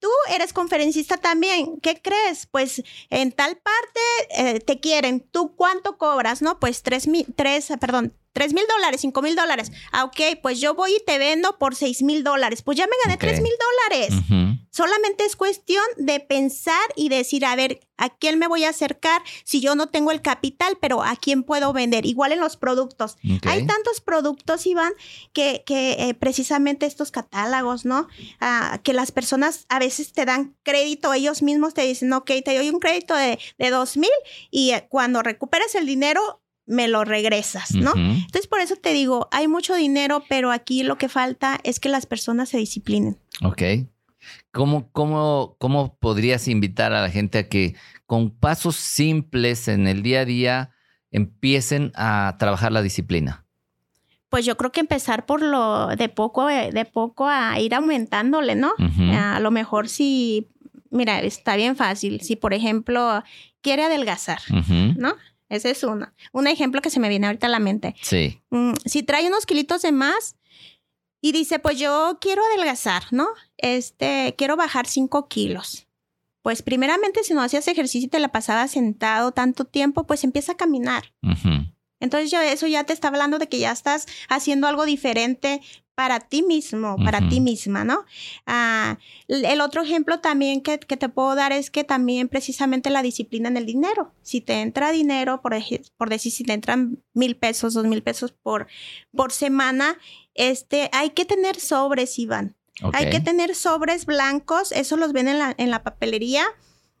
[0.00, 1.78] Tú eres conferencista también.
[1.80, 2.46] ¿Qué crees?
[2.46, 5.20] Pues en tal parte eh, te quieren.
[5.20, 6.42] ¿Tú cuánto cobras?
[6.42, 9.70] No, pues tres mil, tres, perdón, tres mil dólares, cinco mil dólares.
[9.92, 12.62] Ah, ok, pues yo voy y te vendo por seis mil dólares.
[12.62, 13.52] Pues ya me gané tres mil
[13.88, 14.49] dólares.
[14.70, 19.20] Solamente es cuestión de pensar y decir, a ver, ¿a quién me voy a acercar
[19.44, 22.06] si yo no tengo el capital, pero a quién puedo vender?
[22.06, 23.16] Igual en los productos.
[23.46, 24.92] Hay tantos productos, Iván,
[25.32, 28.08] que, que eh, precisamente estos catálogos, ¿no?
[28.40, 32.56] Ah, que las personas a veces te dan crédito, ellos mismos te dicen, ok, te
[32.56, 34.10] doy un crédito de, de dos mil
[34.50, 37.92] y eh, cuando recuperes el dinero, me lo regresas, ¿no?
[37.96, 41.88] Entonces, por eso te digo, hay mucho dinero, pero aquí lo que falta es que
[41.88, 43.18] las personas se disciplinen.
[43.42, 43.62] Ok.
[44.52, 50.02] ¿Cómo, cómo, cómo podrías invitar a la gente a que con pasos simples en el
[50.02, 50.70] día a día
[51.12, 53.44] empiecen a trabajar la disciplina?
[54.28, 58.72] Pues yo creo que empezar por lo de poco, de poco a ir aumentándole, ¿no?
[59.12, 60.48] A lo mejor si,
[60.90, 62.20] mira, está bien fácil.
[62.20, 63.24] Si, por ejemplo,
[63.60, 64.40] quiere adelgazar,
[64.96, 65.14] ¿no?
[65.48, 66.12] Ese es uno.
[66.32, 67.96] Un ejemplo que se me viene ahorita a la mente.
[68.02, 68.40] Sí.
[68.50, 70.36] Mm, si trae unos kilitos de más
[71.20, 73.28] y dice, pues yo quiero adelgazar, ¿no?
[73.58, 75.86] Este, quiero bajar cinco kilos.
[76.42, 80.52] Pues primeramente, si no hacías ejercicio y te la pasabas sentado tanto tiempo, pues empieza
[80.52, 81.12] a caminar.
[82.00, 85.60] Entonces yo, eso ya te está hablando de que ya estás haciendo algo diferente
[86.00, 88.06] para ti mismo, para ti misma, ¿no?
[88.46, 88.96] Ah,
[89.28, 93.58] el otro ejemplo también que, te puedo dar es que también precisamente la disciplina en
[93.58, 94.14] el dinero.
[94.22, 95.54] Si te entra dinero, por,
[95.98, 98.66] por decir, si te entran mil pesos, dos mil pesos por,
[99.14, 99.98] por semana,
[100.32, 102.56] este, hay que tener sobres, Iván.
[102.94, 106.46] Hay que tener sobres blancos, eso los ven en la, en la papelería.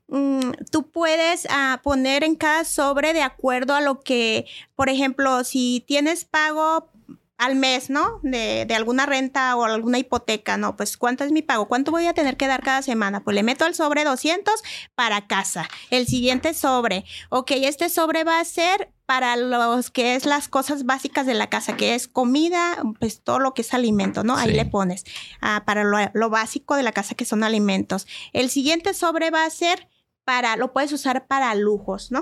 [0.08, 4.44] Mm, tú puedes ah, poner en cada sobre de acuerdo a lo que,
[4.76, 6.90] por ejemplo, si tienes pago
[7.40, 8.20] al mes, ¿no?
[8.22, 10.76] De, de, alguna renta o alguna hipoteca, ¿no?
[10.76, 11.68] Pues ¿cuánto es mi pago?
[11.68, 13.24] ¿Cuánto voy a tener que dar cada semana?
[13.24, 14.62] Pues le meto el sobre 200
[14.94, 15.66] para casa.
[15.88, 20.84] El siguiente sobre, ok, este sobre va a ser para los que es las cosas
[20.84, 24.36] básicas de la casa, que es comida, pues todo lo que es alimento, ¿no?
[24.36, 25.04] Ahí le pones.
[25.40, 28.06] Ah, para lo, básico de la casa, que son alimentos.
[28.34, 29.88] El siguiente sobre va a ser
[30.24, 32.20] para, lo puedes usar para lujos, ¿no?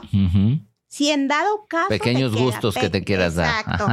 [0.89, 1.89] Si en dado caso.
[1.91, 3.61] Pequeños gustos que te quieras dar.
[3.61, 3.87] Exacto.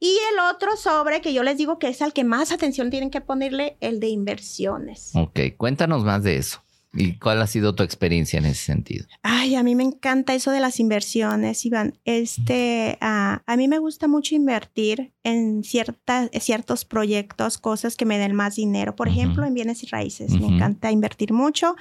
[0.00, 3.10] Y el otro sobre que yo les digo que es al que más atención tienen
[3.10, 5.12] que ponerle, el de inversiones.
[5.14, 6.62] Ok, cuéntanos más de eso.
[6.94, 9.06] ¿Y cuál ha sido tu experiencia en ese sentido?
[9.22, 11.98] Ay, a mí me encanta eso de las inversiones, Iván.
[12.04, 18.34] Este, a mí me gusta mucho invertir en ciertas, ciertos proyectos, cosas que me den
[18.34, 18.94] más dinero.
[18.94, 20.32] Por ejemplo, en bienes y raíces.
[20.32, 21.76] Me encanta invertir mucho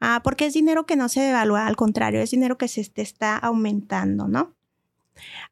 [0.00, 3.36] ah, porque es dinero que no se devalúa, al contrario, es dinero que se está
[3.36, 4.54] aumentando, ¿no?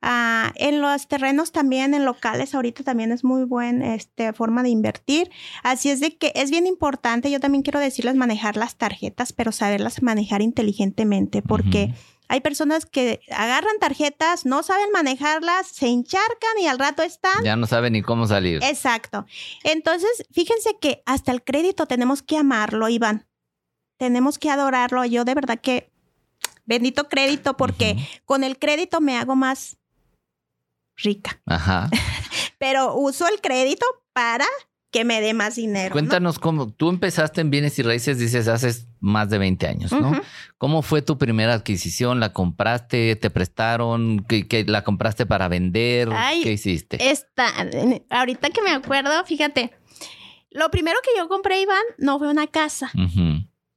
[0.01, 4.71] Ah, en los terrenos también, en locales, ahorita también es muy buena este, forma de
[4.71, 5.31] invertir.
[5.63, 9.53] Así es de que es bien importante, yo también quiero decirles manejar las tarjetas, pero
[9.53, 11.95] saberlas manejar inteligentemente, porque
[12.29, 17.45] hay personas que agarran tarjetas, no saben manejarlas, se encharcan y al rato están...
[17.45, 18.63] Ya no saben ni cómo salir.
[18.65, 19.27] Exacto.
[19.65, 23.27] Entonces, fíjense que hasta el crédito tenemos que amarlo, Iván.
[24.03, 25.05] Tenemos que adorarlo.
[25.05, 25.93] Yo de verdad que
[26.65, 29.77] bendito crédito porque con el crédito me hago más
[30.97, 31.41] rica.
[31.47, 31.89] Ajá.
[32.59, 34.45] Pero uso el crédito para
[34.91, 35.93] que me dé más dinero.
[35.93, 40.21] Cuéntanos cómo tú empezaste en bienes y raíces, dices, hace más de 20 años, ¿no?
[40.59, 42.19] ¿Cómo fue tu primera adquisición?
[42.19, 43.15] ¿La compraste?
[43.15, 44.27] ¿Te prestaron?
[44.27, 46.09] ¿Qué, la compraste para vender?
[46.43, 46.99] ¿Qué hiciste?
[47.09, 47.47] Esta,
[48.11, 49.71] ahorita que me acuerdo, fíjate,
[50.55, 52.91] lo primero que yo compré, Iván, no fue una casa.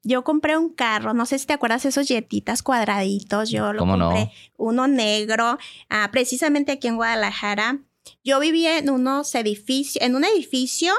[0.08, 4.32] Yo compré un carro, no sé si te acuerdas esos yetitas cuadraditos, yo lo compré,
[4.56, 5.58] uno negro,
[5.90, 7.80] ah, precisamente aquí en Guadalajara.
[8.24, 10.94] Yo vivía en unos edificios, en un edificio,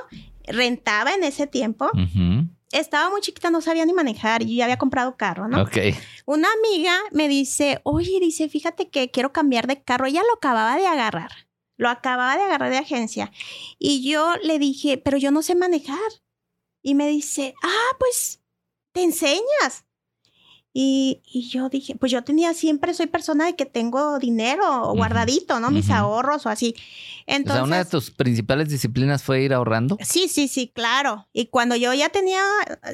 [0.45, 1.89] rentaba en ese tiempo.
[2.73, 5.63] Estaba muy chiquita, no sabía ni manejar y ya había comprado carro, ¿no?
[5.63, 5.79] Ok.
[6.25, 10.07] Una amiga me dice, oye, dice, fíjate que quiero cambiar de carro.
[10.07, 11.31] Ella lo acababa de agarrar,
[11.77, 13.31] lo acababa de agarrar de agencia.
[13.79, 15.97] Y yo le dije, pero yo no sé manejar.
[16.83, 18.41] Y me dice, ah, pues
[18.97, 19.85] te enseñas.
[20.73, 25.71] Y, yo dije, pues yo tenía siempre, soy persona de que tengo dinero guardadito, ¿no?
[25.71, 26.75] Mis ahorros o así.
[27.27, 29.97] Entonces, o sea, una de tus principales disciplinas fue ir ahorrando.
[30.03, 31.29] Sí, sí, sí, claro.
[31.33, 32.43] Y cuando yo ya tenía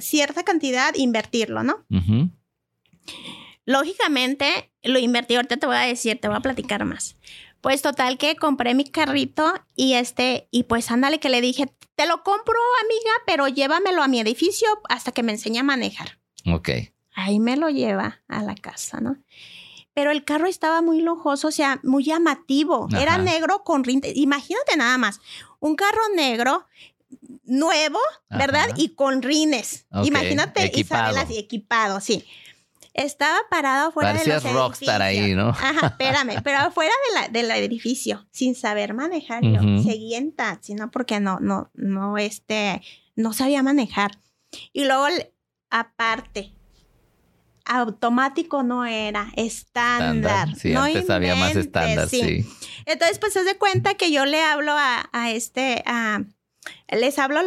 [0.00, 1.84] cierta cantidad, invertirlo, ¿no?
[3.64, 7.16] Lógicamente, lo invertí, ahorita te voy a decir, te voy a platicar más.
[7.60, 12.06] Pues total que compré mi carrito y este, y pues ándale que le dije, te
[12.06, 16.18] lo compro amiga, pero llévamelo a mi edificio hasta que me enseñe a manejar.
[16.46, 16.70] Ok.
[17.14, 19.16] Ahí me lo lleva a la casa, ¿no?
[19.94, 22.88] Pero el carro estaba muy lujoso, o sea, muy llamativo.
[22.98, 24.12] Era negro con rines.
[24.14, 25.20] Imagínate nada más,
[25.60, 26.66] un carro negro
[27.44, 27.98] nuevo,
[28.30, 28.68] ¿verdad?
[28.76, 29.86] Y con rines.
[30.02, 31.10] Imagínate, equipado.
[31.10, 32.24] Isabel así, equipado, sí.
[32.94, 35.48] Estaba parado afuera de los rockstar ahí, ¿no?
[35.48, 39.42] Ajá, espérame, pero afuera de la, del edificio, sin saber manejar.
[39.42, 40.90] Yo seguí en taxi, ¿no?
[40.90, 42.82] Porque no, no, no, este,
[43.16, 44.18] no sabía manejar.
[44.72, 45.06] Y luego,
[45.70, 46.52] aparte,
[47.64, 50.54] automático no era, estándar.
[50.56, 52.46] Sí, no antes había más estándar, sí.
[52.84, 56.24] Entonces, pues se de cuenta que yo le hablo a, a este, a
[56.88, 57.40] les hablo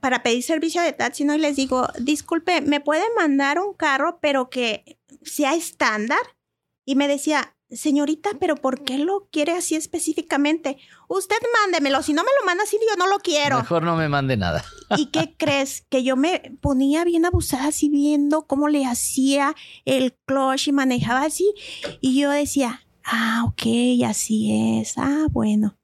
[0.00, 1.34] para pedir servicio de taxi, ¿no?
[1.34, 6.18] Y les digo, disculpe, ¿me puede mandar un carro, pero que sea estándar?
[6.84, 10.78] Y me decía, señorita, pero ¿por qué lo quiere así específicamente?
[11.08, 13.58] Usted mándemelo, si no me lo manda así, yo no lo quiero.
[13.58, 14.64] Mejor no me mande nada.
[14.96, 15.86] ¿Y qué crees?
[15.88, 21.22] Que yo me ponía bien abusada así viendo cómo le hacía el clutch y manejaba
[21.22, 21.52] así.
[22.00, 23.62] Y yo decía, Ah, ok,
[24.06, 24.94] así es.
[24.96, 25.76] Ah, bueno.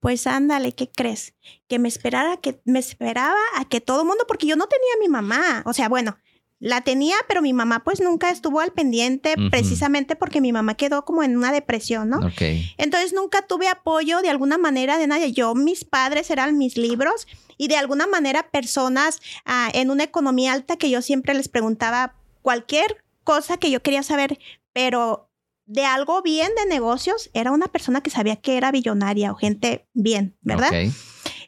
[0.00, 1.34] Pues ándale, ¿qué crees?
[1.66, 4.94] Que me esperara, que me esperaba a que todo el mundo, porque yo no tenía
[4.96, 5.62] a mi mamá.
[5.66, 6.18] O sea, bueno,
[6.60, 11.04] la tenía, pero mi mamá pues nunca estuvo al pendiente precisamente porque mi mamá quedó
[11.04, 12.18] como en una depresión, ¿no?
[12.18, 12.42] Ok.
[12.78, 15.32] Entonces nunca tuve apoyo de alguna manera de nadie.
[15.32, 20.52] Yo, mis padres eran mis libros y de alguna manera personas ah, en una economía
[20.52, 24.38] alta que yo siempre les preguntaba cualquier cosa que yo quería saber,
[24.72, 25.27] pero
[25.68, 29.86] de algo bien de negocios, era una persona que sabía que era billonaria o gente
[29.92, 30.72] bien, ¿verdad?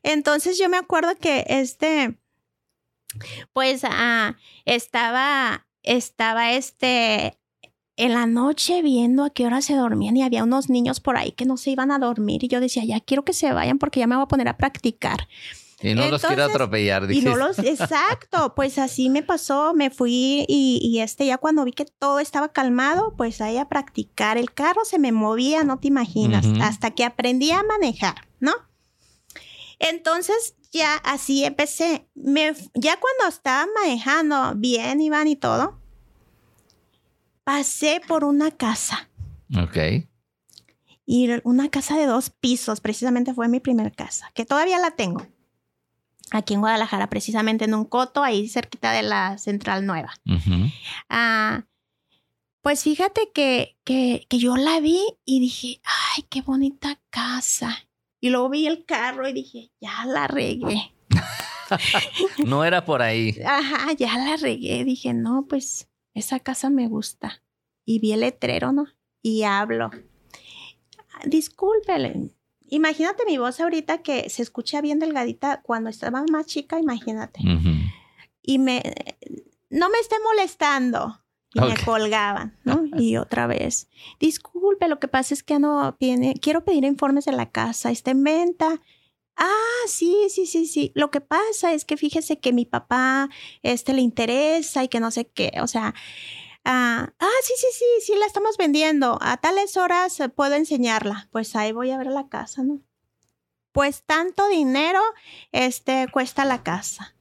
[0.02, 2.18] Entonces yo me acuerdo que este,
[3.54, 7.38] pues ah, estaba, estaba este,
[7.96, 11.32] en la noche viendo a qué hora se dormían y había unos niños por ahí
[11.32, 14.00] que no se iban a dormir y yo decía, ya quiero que se vayan porque
[14.00, 15.28] ya me voy a poner a practicar.
[15.82, 20.44] Y no los quiero atropellar, Y no los, exacto, pues así me pasó, me fui
[20.46, 24.36] y, y este ya cuando vi que todo estaba calmado, pues ahí a practicar.
[24.36, 28.52] El carro se me movía, no te imaginas, hasta que aprendí a manejar, ¿no?
[29.78, 32.06] Entonces ya así empecé.
[32.14, 35.80] Me, ya cuando estaba manejando bien, Iván y todo,
[37.42, 39.08] pasé por una casa.
[39.56, 40.06] Ok.
[41.06, 45.26] Y una casa de dos pisos, precisamente fue mi primera casa, que todavía la tengo.
[46.32, 50.12] Aquí en Guadalajara, precisamente en un coto, ahí cerquita de la Central Nueva.
[51.08, 51.64] Ah,
[52.62, 55.80] pues fíjate que, que, que yo la vi y dije,
[56.16, 57.76] ay, qué bonita casa.
[58.20, 60.94] Y luego vi el carro y dije, ya la regué.
[62.44, 63.34] No era por ahí.
[63.46, 64.84] Ajá, ya la regué.
[64.84, 67.42] Dije, no, pues esa casa me gusta.
[67.84, 68.86] Y vi el letrero, ¿no?
[69.22, 69.90] Y hablo.
[71.12, 72.30] "Ah, Discúlpele.
[72.70, 77.40] Imagínate mi voz ahorita que se escucha bien delgadita cuando estaba más chica, imagínate.
[78.42, 78.82] Y me,
[79.68, 81.20] no me esté molestando.
[81.52, 82.84] Y me colgaban, ¿no?
[82.96, 83.88] Y otra vez,
[84.20, 88.12] disculpe, lo que pasa es que no viene, quiero pedir informes de la casa, está
[88.12, 88.80] en venta.
[89.34, 90.92] Ah, sí, sí, sí, sí.
[90.94, 93.30] Lo que pasa es que fíjese que mi papá,
[93.62, 95.94] este, le interesa y que no sé qué, o sea,
[96.64, 99.18] ah, ah, sí, sí, sí, sí, la estamos vendiendo.
[99.20, 101.28] A tales horas eh, puedo enseñarla.
[101.30, 102.80] Pues ahí voy a ver la casa, ¿no?
[103.72, 105.00] Pues tanto dinero,
[105.52, 107.16] este, cuesta la casa.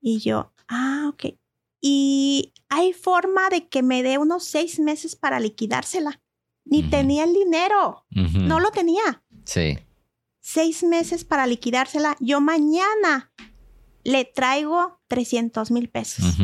[0.00, 1.34] Y yo, ah, ok.
[1.80, 6.20] Y hay forma de que me dé unos seis meses para liquidársela.
[6.64, 9.24] Ni tenía el dinero, no lo tenía.
[9.44, 9.78] Sí.
[10.40, 12.16] Seis meses para liquidársela.
[12.20, 13.32] Yo mañana
[14.04, 16.36] le traigo 300 mil pesos.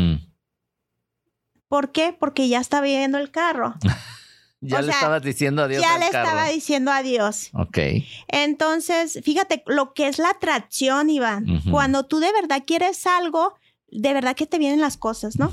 [1.68, 2.16] ¿Por qué?
[2.18, 3.74] Porque ya estaba viendo el carro.
[4.61, 6.28] Ya O le sea, estabas diciendo adiós ya al le carro.
[6.31, 7.50] estaba diciendo adiós.
[7.52, 7.78] Ok.
[8.26, 11.62] Entonces, fíjate lo que es la atracción, Iván.
[11.70, 13.54] Cuando tú de verdad quieres algo,
[13.88, 15.48] de verdad que te vienen las cosas, ¿no?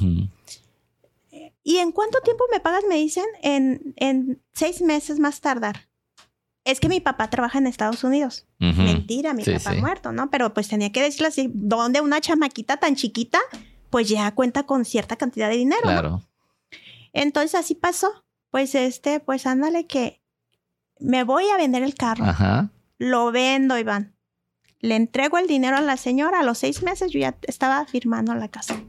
[1.63, 2.83] ¿Y en cuánto tiempo me pagas?
[2.89, 5.87] Me dicen en, en seis meses más tardar.
[6.63, 8.47] Es que mi papá trabaja en Estados Unidos.
[8.57, 9.81] Mentira, mi Sí, papá sí.
[9.81, 10.31] muerto, ¿no?
[10.31, 13.39] Pero pues tenía que decirle así, ¿dónde una chamaquita tan chiquita?
[13.95, 15.89] Pues ya cuenta con cierta cantidad de dinero, ¿no?
[15.89, 16.21] Claro.
[17.13, 18.25] Entonces así pasó.
[18.51, 20.21] Pues este, pues ándale que
[20.99, 22.25] me voy a vender el carro.
[22.25, 22.71] Ajá.
[22.97, 24.13] Lo vendo, Iván.
[24.81, 26.41] Le entrego el dinero a la señora.
[26.41, 28.83] A los seis meses yo ya estaba firmando la casa.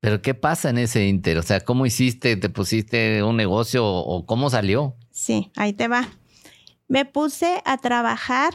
[0.00, 1.38] Pero ¿qué pasa en ese inter?
[1.38, 2.36] O sea, ¿cómo hiciste?
[2.36, 4.96] ¿Te pusiste un negocio o cómo salió?
[5.12, 6.08] Sí, ahí te va.
[6.88, 8.54] Me puse a trabajar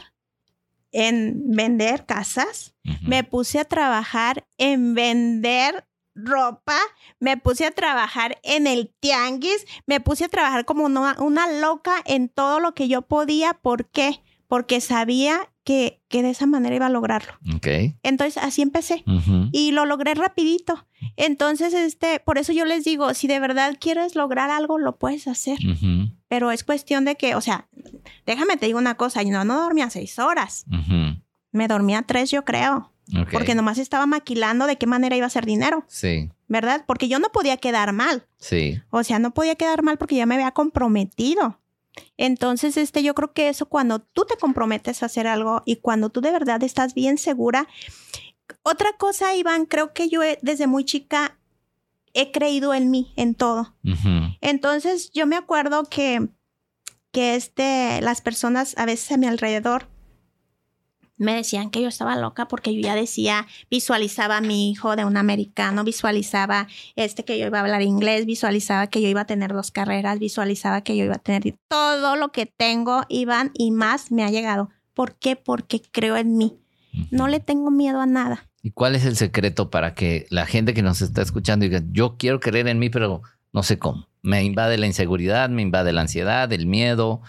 [0.96, 2.74] en vender casas.
[3.02, 6.78] Me puse a trabajar en vender ropa.
[7.20, 9.66] Me puse a trabajar en el tianguis.
[9.86, 13.52] Me puse a trabajar como una, una loca en todo lo que yo podía.
[13.52, 14.22] ¿Por qué?
[14.48, 17.32] Porque sabía que, que de esa manera iba a lograrlo.
[17.54, 17.66] Ok.
[18.02, 19.04] Entonces así empecé.
[19.52, 20.86] Y lo logré rapidito.
[21.16, 25.28] Entonces, este, por eso yo les digo, si de verdad quieres lograr algo, lo puedes
[25.28, 25.58] hacer.
[26.28, 27.68] Pero es cuestión de que, o sea,
[28.26, 31.20] déjame te digo una cosa, yo no, no dormía seis horas, Ujú.
[31.52, 33.28] me dormía tres, yo creo, Ok.
[33.32, 36.84] porque nomás estaba maquilando de qué manera iba a hacer dinero, Sí, ¿verdad?
[36.86, 38.26] Porque yo no podía quedar mal.
[38.38, 38.80] sí.
[38.90, 41.60] O sea, no podía quedar mal porque ya me había comprometido.
[42.18, 46.10] Entonces, este, yo creo que eso cuando tú te comprometes a hacer algo y cuando
[46.10, 47.68] tú de verdad estás bien segura.
[48.62, 51.38] Otra cosa, Iván, creo que yo he- desde muy chica
[52.16, 53.74] he creído en mí, en todo.
[54.40, 56.28] Entonces, yo me acuerdo que,
[57.12, 59.88] que este, las personas a veces a mi alrededor
[61.18, 65.04] me decían que yo estaba loca porque yo ya decía, visualizaba a mi hijo de
[65.04, 69.26] un americano, visualizaba este que yo iba a hablar inglés, visualizaba que yo iba a
[69.26, 73.70] tener dos carreras, visualizaba que yo iba a tener todo lo que tengo, Iván, y
[73.70, 74.70] más me ha llegado.
[74.94, 75.36] ¿Por qué?
[75.36, 76.58] Porque creo en mí.
[77.10, 78.48] No le tengo miedo a nada.
[78.66, 82.16] ¿Y cuál es el secreto para que la gente que nos está escuchando diga, yo
[82.18, 84.08] quiero creer en mí, pero no sé cómo?
[84.26, 87.22] me invade la inseguridad, me invade la ansiedad, el miedo.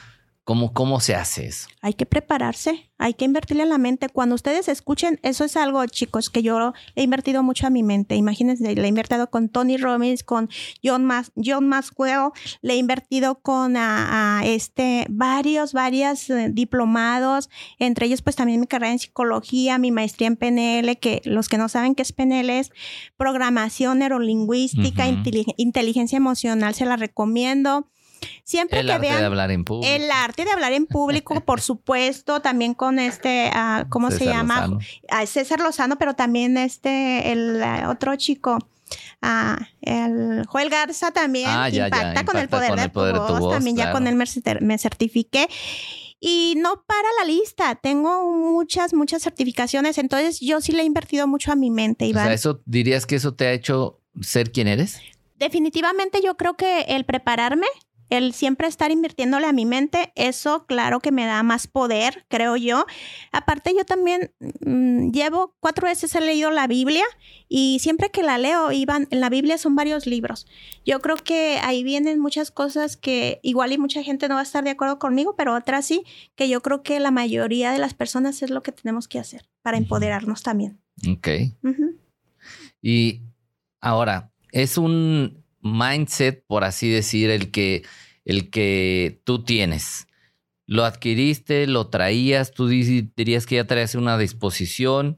[0.48, 1.68] ¿Cómo, ¿Cómo se hace eso?
[1.82, 4.08] Hay que prepararse, hay que invertirle a la mente.
[4.08, 8.16] Cuando ustedes escuchen, eso es algo, chicos, que yo he invertido mucho a mi mente.
[8.16, 10.48] Imagínense, le he invertido con Tony Robbins, con
[10.82, 12.30] John, Mas John Maxwell,
[12.62, 18.68] le he invertido con a, este, varios, varios eh, diplomados, entre ellos pues también mi
[18.68, 22.50] carrera en psicología, mi maestría en PNL, que los que no saben qué es PNL
[22.52, 22.72] es
[23.18, 25.10] programación neurolingüística,
[25.58, 27.90] inteligencia emocional, se la recomiendo.
[28.44, 29.94] Siempre el que arte vean de hablar en público.
[29.94, 34.34] el arte de hablar en público, por supuesto, también con este, ah, ¿cómo se César
[34.34, 34.56] llama?
[34.56, 34.80] Lozano.
[35.10, 38.58] Ah, César Lozano, pero también este, el ah, otro chico.
[39.22, 42.84] ah, el Joel Garza también Ah, ya, ya, impacta, con el impacta poder, con de,
[42.86, 43.42] el poder tu de tu voz.
[43.42, 44.26] voz, También ya con él me,
[44.62, 45.48] me certifiqué.
[46.20, 51.28] Y no para la lista, tengo muchas, muchas certificaciones, entonces yo sí le he invertido
[51.28, 52.26] mucho a mi mente, O Iván.
[52.26, 55.00] sea, ¿eso dirías que eso te ha hecho ser quien eres?
[55.36, 57.68] Definitivamente yo creo que el prepararme,
[58.10, 62.56] el siempre estar invirtiéndole a mi mente, eso claro que me da más poder, creo
[62.56, 62.86] yo.
[63.32, 64.32] Aparte yo también
[64.62, 67.04] mm, llevo cuatro veces he leído la Biblia
[67.50, 70.48] y siempre que la leo, Iván, en la Biblia son varios libros.
[70.86, 74.44] Yo creo que ahí vienen muchas cosas que igual y mucha gente no va a
[74.44, 76.04] estar de acuerdo conmigo, pero otras sí,
[76.36, 79.48] que yo creo que la mayoría de las personas es lo que tenemos que hacer
[79.62, 80.80] para empoderarnos también.
[81.10, 81.28] Ok.
[82.82, 83.22] Y
[83.82, 87.84] ahora, es un mindset, por así decir, el que,
[88.26, 90.08] el que tú tienes.
[90.66, 95.18] Lo adquiriste, lo traías, tú di- dirías que ya traías una disposición.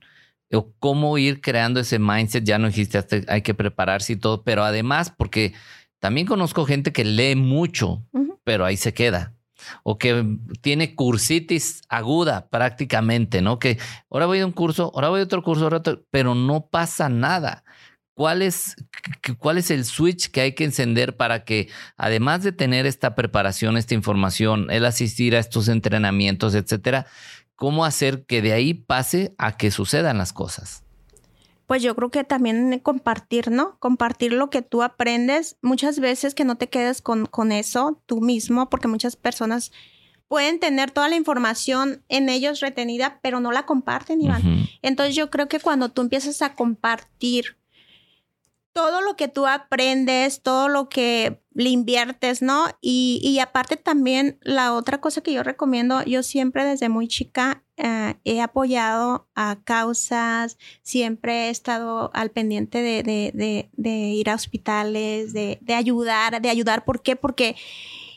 [0.52, 4.43] O cómo ir creando ese mindset, ya no dijiste, hasta hay que prepararse y todo,
[4.43, 5.54] pero además, porque
[6.00, 8.04] también conozco gente que lee mucho,
[8.43, 9.36] pero ahí se queda.
[9.84, 10.26] O que
[10.62, 13.60] tiene cursitis aguda prácticamente, ¿no?
[13.60, 13.78] Que
[14.10, 17.10] ahora voy a un curso, ahora voy a otro curso, ahora otro, pero no pasa
[17.10, 17.64] nada.
[18.20, 18.76] ¿Cuál es,
[19.38, 23.78] ¿Cuál es el switch que hay que encender para que, además de tener esta preparación,
[23.78, 27.05] esta información, el asistir a estos entrenamientos, etcétera,
[27.55, 30.84] cómo hacer que de ahí pase a que sucedan las cosas?
[31.65, 33.78] Pues yo creo que también compartir, ¿no?
[33.80, 35.55] Compartir lo que tú aprendes.
[35.61, 39.72] Muchas veces que no te quedes con, con eso tú mismo, porque muchas personas
[40.28, 44.67] pueden tener toda la información en ellos retenida, pero no la comparten, Iván.
[44.82, 47.59] Entonces yo creo que cuando tú empiezas a compartir
[48.74, 52.65] todo lo que tú aprendes, todo lo que le inviertes, ¿no?
[52.82, 57.63] Y, y aparte también la otra cosa que yo recomiendo, yo siempre desde muy chica
[57.78, 64.30] eh, he apoyado a causas, siempre he estado al pendiente de, de- de- de ir
[64.30, 66.86] a hospitales, de, ayudar, de ayudar.
[66.86, 67.15] ¿Por qué?
[67.15, 67.55] Porque,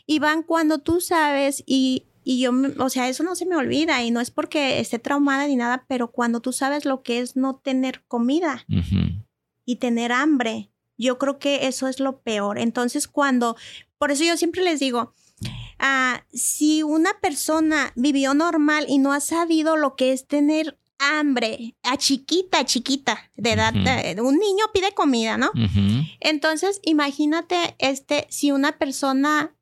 [0.05, 2.05] Iván, cuando tú sabes y...
[2.25, 5.45] Y yo, o sea, eso no se me olvida y no es porque esté traumada
[5.45, 8.63] ni nada, pero cuando tú sabes lo que es no tener comida.
[9.65, 10.69] Y tener hambre.
[10.97, 12.57] Yo creo que eso es lo peor.
[12.59, 13.55] Entonces, cuando,
[13.97, 15.13] por eso yo siempre les digo,
[15.79, 21.75] ah, si una persona vivió normal y no ha sabido lo que es tener hambre,
[21.83, 23.83] a chiquita, a chiquita, de edad, Ujú.
[23.87, 25.51] eh, un niño pide comida, ¿no?
[26.19, 29.53] Entonces, imagínate, este, si una persona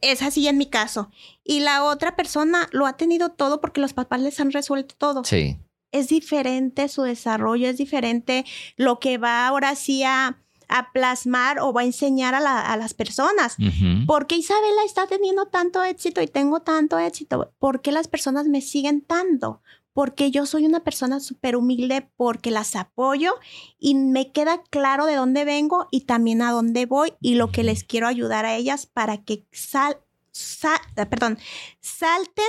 [0.00, 1.10] es así en mi caso,
[1.44, 5.24] y la otra persona lo ha tenido todo porque los papás les han resuelto todo
[5.24, 5.56] Sí.
[5.92, 8.44] Es diferente su desarrollo, es diferente
[8.76, 10.38] lo que va ahora sí a,
[10.68, 13.56] a plasmar o va a enseñar a, la- a las personas.
[13.58, 14.06] Ujú.
[14.06, 17.52] ¿Por qué Isabela está teniendo tanto éxito y tengo tanto éxito?
[17.58, 19.60] ¿Por qué las personas me siguen tanto?
[19.94, 23.34] Porque yo soy una persona súper humilde, porque las apoyo
[23.78, 27.62] y me queda claro de dónde vengo y también a dónde voy y lo que
[27.62, 29.98] les quiero ayudar a ellas para que sal,
[30.30, 30.80] sal-
[31.10, 31.38] perdón,
[31.80, 32.46] salten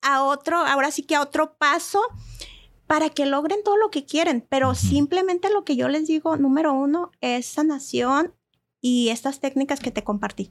[0.00, 2.00] a otro, ahora sí que a otro paso
[2.86, 4.44] para que logren todo lo que quieren.
[4.48, 8.32] Pero simplemente lo que yo les digo, número uno, es sanación
[8.80, 10.50] y estas técnicas que te compartí.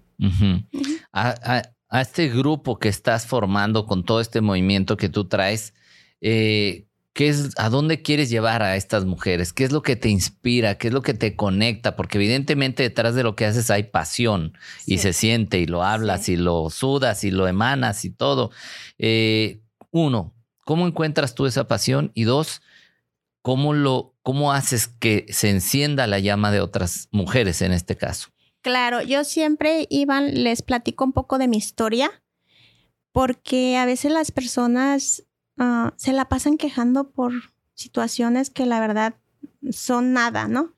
[1.11, 5.73] A, a- a este grupo que estás formando con todo este movimiento que tú traes,
[6.19, 9.53] eh, ¿qué es, ¿a dónde quieres llevar a estas mujeres?
[9.53, 10.77] ¿Qué es lo que te inspira?
[10.77, 11.95] ¿Qué es lo que te conecta?
[11.95, 16.25] Porque evidentemente detrás de lo que haces hay pasión y se siente y lo hablas
[16.25, 16.33] Sí.
[16.33, 18.51] y lo sudas y lo emanas y todo.
[18.97, 19.61] Eh,
[19.91, 20.33] uno,
[20.65, 22.11] ¿cómo encuentras tú esa pasión?
[22.13, 22.61] Y dos,
[23.41, 28.29] ¿cómo, lo, ¿cómo haces que se encienda la llama de otras mujeres en este caso?
[28.61, 32.11] Claro, yo siempre, Iván, les platico un poco de mi historia,
[33.11, 35.23] porque a veces las personas
[35.57, 37.31] ah, se la pasan quejando por
[37.75, 39.15] situaciones que la verdad
[39.71, 40.73] son nada, ¿no?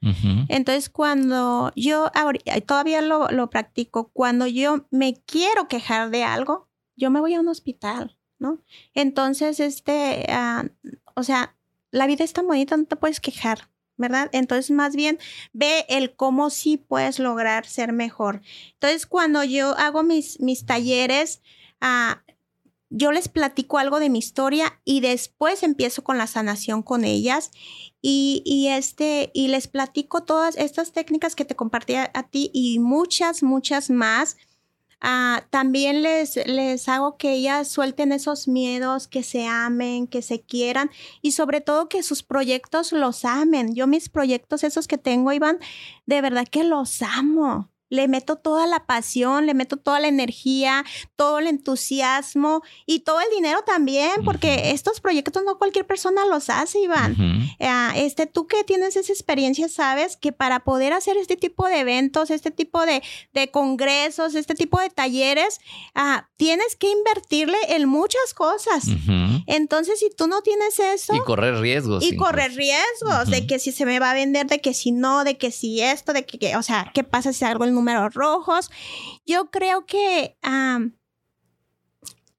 [0.50, 2.12] Entonces, cuando yo
[2.66, 7.40] todavía lo, lo practico, cuando yo me quiero quejar de algo, yo me voy a
[7.40, 8.60] un hospital, ¿no?
[8.94, 10.66] Entonces, este, ah,
[11.16, 11.56] o sea,
[11.92, 13.70] la vida es tan bonita, no te puedes quejar.
[13.98, 14.30] ¿verdad?
[14.32, 15.18] Entonces, más bien
[15.54, 18.42] ve el cómo sí puedes lograr ser mejor.
[18.74, 21.42] Entonces, cuando yo hago mis, mis talleres,
[21.82, 22.22] ah,
[22.90, 27.52] yo les platico algo de mi historia y después empiezo con la sanación con ellas
[28.02, 33.44] y, este y les platico todas estas técnicas que te compartí a ti y muchas
[33.44, 34.38] muchas más
[35.00, 40.42] Ah, también les, les hago que ellas suelten esos miedos, que se amen, que se
[40.42, 40.90] quieran
[41.22, 43.76] y sobre todo que sus proyectos los amen.
[43.76, 45.60] Yo mis proyectos, esos que tengo, Iván,
[46.06, 50.84] de verdad que los amo le meto toda la pasión, le meto toda la energía,
[51.16, 56.50] todo el entusiasmo y todo el dinero también, porque estos proyectos no cualquier persona los
[56.50, 57.16] hace, Iván.
[57.60, 61.80] Ah, este, tú que tienes esa experiencia, sabes que para poder hacer este tipo de
[61.80, 63.02] eventos, este tipo de,
[63.52, 65.60] congresos, este tipo de talleres,
[65.96, 68.86] ah, tienes que invertirle en muchas cosas.
[69.46, 71.16] Entonces, si tú no tienes eso...
[71.16, 72.04] Y correr riesgos.
[72.04, 75.24] Y correr riesgos de que si se me va a vender, de que si no,
[75.24, 78.72] de que si esto, de que, o sea, ¿qué pasa si algo el números rojos.
[79.26, 80.38] Yo creo que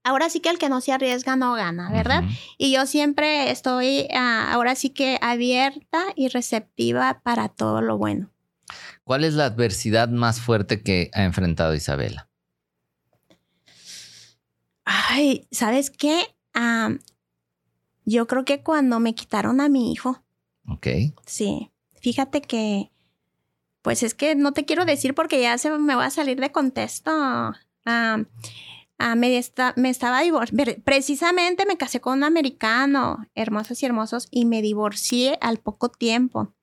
[0.03, 2.25] ahora sí que el que no se arriesga no gana, ¿verdad?
[2.57, 8.31] Y yo siempre estoy ah, ahora sí que abierta y receptiva para todo lo bueno.
[9.05, 12.29] ¿Cuál es la adversidad más fuerte que ha enfrentado Isabela?
[14.85, 16.35] Ay, ¿sabes qué?
[18.05, 20.25] yo creo que cuando me quitaron a mi hijo.
[20.67, 20.89] Ok.
[21.25, 21.71] Sí.
[22.01, 22.91] Fíjate que
[23.83, 26.53] pues es que no te quiero decir porque ya se me va a salir de
[26.53, 27.11] contexto.
[27.11, 28.25] Ah,
[28.99, 30.83] ah, me, estaba divorciando.
[30.85, 36.55] Precisamente me casé con un americano, hermosos y hermosos, y me divorcié al poco tiempo.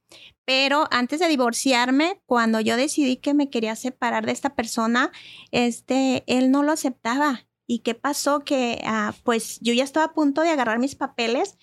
[0.46, 5.12] Pero antes de divorciarme, cuando yo decidí que me quería separar de esta persona,
[5.52, 7.48] este, él no lo aceptaba.
[7.68, 8.42] ¿Y qué pasó?
[8.42, 11.58] Que ah, pues yo ya estaba a punto de agarrar mis papeles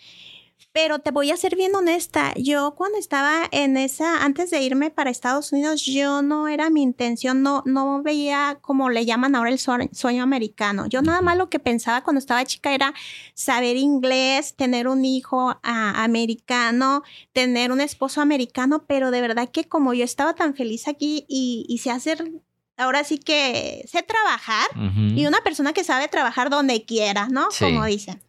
[0.73, 4.91] pero te voy a ser bien honesta, yo cuando estaba en esa, antes de irme
[4.91, 9.51] para Estados Unidos, yo no era mi intención, no, no veía como le llaman ahora
[9.51, 10.87] el sueño, americano.
[10.87, 12.95] Yo nada más lo que pensaba cuando estaba chica era
[13.35, 17.03] saber inglés, tener un hijo ah, americano,
[17.33, 21.67] tener un esposo americano, pero de verdad que como yo estaba tan feliz aquí y,
[21.69, 22.31] y sé hacer
[22.77, 24.67] ahora sí que sé trabajar
[25.15, 27.49] y una persona que sabe trabajar donde quiera, ¿no?
[27.59, 28.23] Como dicen.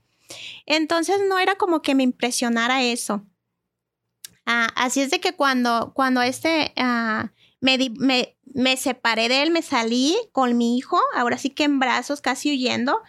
[0.65, 3.25] Entonces no era como que me impresionara eso.
[4.45, 7.31] Ah, así es de que cuando, cuando este ah,
[7.61, 11.79] me, me, me, separé de él, me salí con mi hijo, ahora sí que en
[11.79, 13.01] brazos, casi huyendo,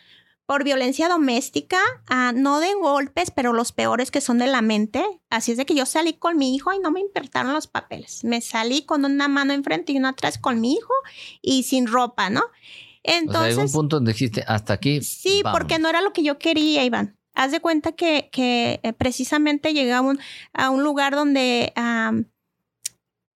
[0.46, 5.04] por violencia doméstica, ah, no de golpes, pero los peores que son de la mente.
[5.30, 8.24] Así es de que yo salí con mi hijo y no me importaron los papeles.
[8.24, 10.92] Me salí con una mano enfrente y una atrás con mi hijo
[11.40, 12.42] y sin ropa, ¿no?
[13.04, 13.58] Entonces.
[13.58, 15.02] O un punto donde dijiste hasta aquí.
[15.02, 17.16] Sí, porque no era lo que yo quería, Iván.
[17.34, 20.18] Haz de cuenta que, que eh, precisamente llegué a un,
[20.52, 21.72] a un lugar donde,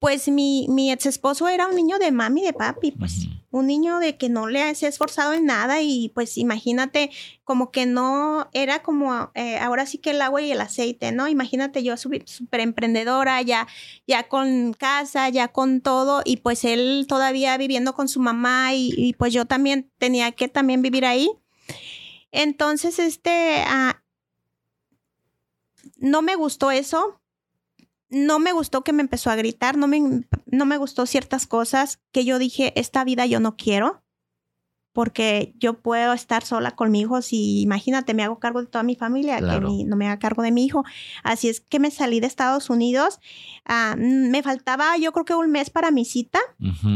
[0.01, 3.99] pues mi, mi ex esposo era un niño de mami, de papi, pues un niño
[3.99, 7.11] de que no le ha esforzado en nada y pues imagínate
[7.45, 11.29] como que no era como eh, ahora sí que el agua y el aceite, ¿no?
[11.29, 13.67] Imagínate yo súper emprendedora, ya,
[14.07, 18.93] ya con casa, ya con todo y pues él todavía viviendo con su mamá y,
[18.97, 21.31] y pues yo también tenía que también vivir ahí.
[22.31, 24.03] Entonces, este, ah,
[25.97, 27.18] no me gustó eso.
[28.11, 32.01] No me gustó que me empezó a gritar, no me, no me gustó ciertas cosas
[32.13, 34.03] que yo dije, esta vida yo no quiero,
[34.99, 38.83] porque yo puedo estar sola con mi hijo si, imagínate, me hago cargo de toda
[38.83, 40.85] mi familia, que no me haga cargo de mi hijo.
[41.23, 43.21] Así es que me salí de Estados Unidos,
[43.65, 46.41] ah, me faltaba yo creo que un mes para mi cita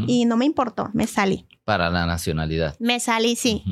[0.09, 1.47] y no me importó, me salí.
[1.65, 2.75] Para la nacionalidad.
[2.81, 3.63] Me salí, sí.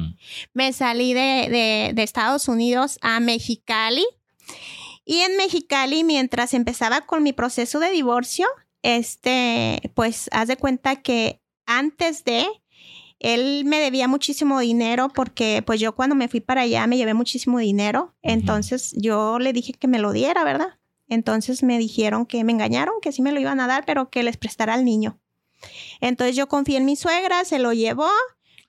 [0.54, 4.04] Me salí de, de, Estados Unidos a Mexicali.
[5.10, 8.46] Y en Mexicali, mientras empezaba con mi proceso de divorcio,
[8.82, 12.46] este, pues haz de cuenta que antes de,
[13.18, 17.12] él me debía muchísimo dinero porque pues yo cuando me fui para allá me llevé
[17.12, 18.14] muchísimo dinero.
[18.22, 20.78] Entonces yo le dije que me lo diera, ¿verdad?
[21.08, 24.22] Entonces me dijeron que me engañaron, que sí me lo iban a dar, pero que
[24.22, 25.18] les prestara al niño.
[26.00, 28.08] Entonces yo confié en mi suegra, se lo llevó.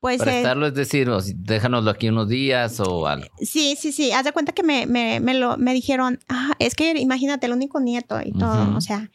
[0.01, 3.27] Pues, eh, Prestarlo es decir, déjanoslo aquí unos días o algo.
[3.39, 4.11] Sí, sí, sí.
[4.11, 7.53] Haz de cuenta que me, me, me, lo, me dijeron, ah, es que imagínate, el
[7.53, 9.11] único nieto y todo, o sea.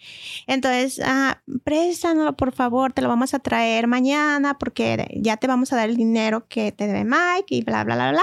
[0.46, 5.72] Entonces, ah, préstanoslo, por favor, te lo vamos a traer mañana porque ya te vamos
[5.72, 8.22] a dar el dinero que te debe Mike y bla, bla, bla, bla.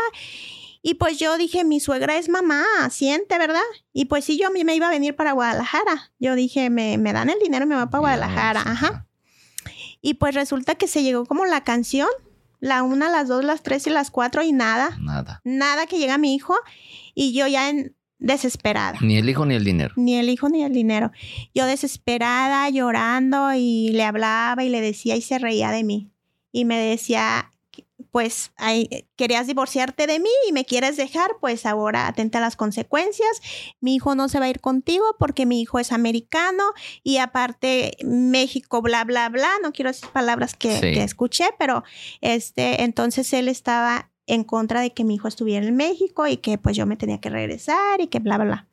[0.82, 3.62] Y pues yo dije, mi suegra es mamá, siente, ¿verdad?
[3.92, 6.14] Y pues sí, yo me iba a venir para Guadalajara.
[6.18, 8.62] Yo dije, me, me dan el dinero y me voy para Guadalajara.
[8.66, 9.06] Ajá.
[10.02, 12.10] Y pues resulta que se llegó como la canción,
[12.64, 14.98] la una, las dos, las tres y las cuatro y nada.
[15.02, 15.42] Nada.
[15.44, 16.56] Nada que llega mi hijo.
[17.14, 18.98] Y yo ya en, desesperada.
[19.02, 19.94] Ni el hijo ni el dinero.
[19.98, 21.12] Ni el hijo ni el dinero.
[21.54, 26.10] Yo desesperada, llorando y le hablaba y le decía y se reía de mí.
[26.54, 27.52] Y me decía,
[28.14, 28.52] pues
[29.16, 33.42] querías divorciarte de mí y me quieres dejar, pues ahora atenta a las consecuencias.
[33.82, 36.64] Mi hijo no se va a ir contigo porque mi hijo es americano
[37.02, 39.50] y aparte México, bla, bla, bla.
[39.64, 41.84] No quiero decir palabras que, que escuché, pero
[42.22, 46.60] este, entonces él estaba en contra de que mi hijo estuviera en México y que
[46.60, 48.68] pues yo me tenía que regresar y que bla, bla, bla.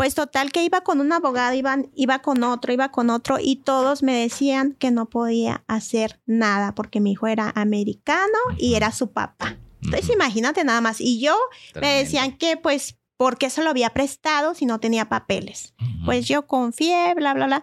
[0.00, 3.56] Pues total que iba con un abogado, iba, iba con otro, iba con otro y
[3.56, 8.92] todos me decían que no podía hacer nada porque mi hijo era americano y era
[8.92, 9.58] su papá.
[9.82, 11.02] Entonces imagínate nada más.
[11.02, 11.36] Y yo
[11.78, 15.74] me decían que pues, ¿por qué se lo había prestado si no tenía papeles?
[16.06, 17.62] Pues yo confié, bla, bla, bla.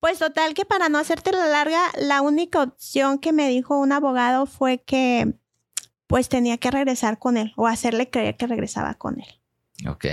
[0.00, 3.92] Pues total que para no hacerte la larga, la única opción que me dijo un
[3.92, 5.32] abogado fue que
[6.06, 9.88] pues tenía que regresar con él o hacerle creer que regresaba con él.
[9.88, 10.04] Ok.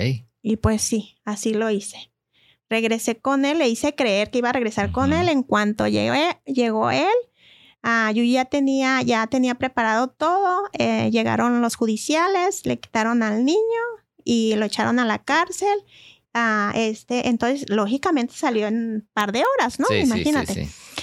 [0.48, 2.10] Y pues sí, así lo hice.
[2.70, 5.28] Regresé con él, le hice creer que iba a regresar con él.
[5.28, 7.14] En cuanto llegué, llegó él,
[7.84, 10.64] ah, yo ya tenía, ya tenía preparado todo.
[10.72, 13.60] Eh, llegaron los judiciales, le quitaron al niño
[14.24, 15.84] y lo echaron a la cárcel.
[16.34, 19.93] Ah, este, entonces, lógicamente salió en un par de horas, ¿no?
[19.93, 20.54] Imagínate.
[20.54, 21.02] Sí, sí,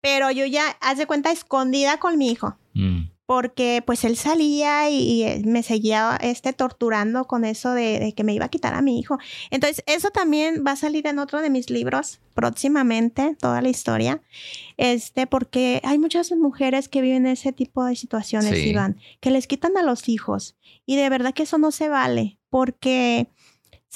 [0.00, 2.56] Pero yo ya, haz de cuenta, escondida con mi hijo.
[2.72, 8.32] Mm porque pues él salía y, me seguía este torturando con eso de, que me
[8.32, 9.18] iba a quitar a mi hijo.
[9.50, 14.20] Entonces, eso también va a salir en otro de mis libros próximamente, toda la historia,
[14.76, 19.76] este, porque hay muchas mujeres que viven ese tipo de situaciones, Iván, que les quitan
[19.76, 23.26] a los hijos y de verdad que eso no se vale, porque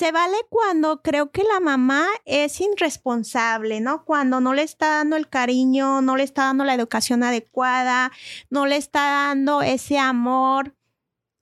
[0.01, 4.07] se vale cuando creo que la mamá es irresponsable, ¿no?
[4.07, 8.11] Cuando no le está dando el cariño, no le está dando la educación adecuada,
[8.48, 10.74] no le está dando ese amor,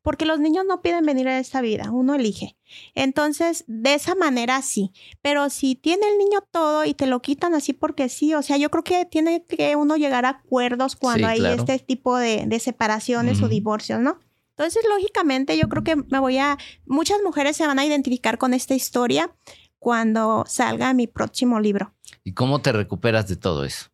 [0.02, 2.56] porque los niños no piden venir a esta vida, uno elige.
[2.96, 4.90] Entonces, de esa manera sí,
[5.22, 8.56] pero si tiene el niño todo y te lo quitan así porque sí, o sea,
[8.56, 13.40] yo creo que tiene que uno llegar a acuerdos cuando hay este tipo de, separaciones
[13.40, 14.18] o divorcios, ¿no?
[14.58, 18.54] Entonces, lógicamente, yo creo que me voy a, muchas mujeres se van a identificar con
[18.54, 19.32] esta historia
[19.78, 21.94] cuando salga mi próximo libro.
[22.24, 23.86] ¿Y cómo te recuperas de todo eso?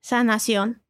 [0.00, 0.82] Sanación.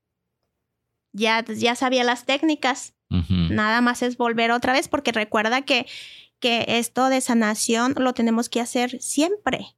[1.12, 2.94] Ya, ya sabía las técnicas.
[3.28, 5.86] Nada más es volver otra vez porque recuerda que
[6.42, 9.76] que esto de sanación lo tenemos que hacer siempre.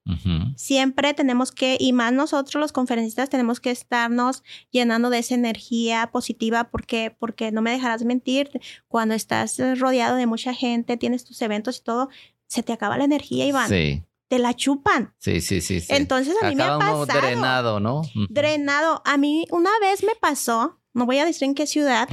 [0.57, 6.11] Siempre tenemos que, y más nosotros los conferencistas tenemos que estarnos llenando de esa energía
[6.11, 8.51] positiva porque, porque no me dejarás mentir,
[8.89, 12.09] cuando estás rodeado de mucha gente, tienes tus eventos y todo,
[12.47, 13.69] se te acaba la energía, Iván.
[13.69, 14.03] Sí.
[14.29, 15.13] Te la chupan.
[15.19, 15.81] Sí, sí, sí.
[15.81, 15.89] sí.
[15.91, 17.05] Entonces a mí me ha pasado.
[17.05, 18.03] drenado, ¿no?
[18.31, 19.03] Drenado.
[19.05, 22.09] A mí una vez me pasó, no voy a decir en qué ciudad,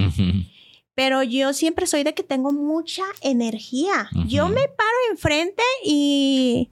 [0.96, 4.10] pero yo siempre soy de que tengo mucha energía.
[4.28, 6.70] Yo me paro enfrente y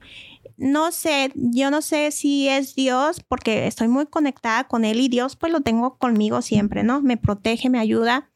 [0.56, 5.08] no sé, yo no sé si es Dios porque estoy muy conectada con Él y
[5.08, 7.00] Dios pues lo tengo conmigo siempre, ¿no?
[7.00, 8.30] Me protege, me ayuda.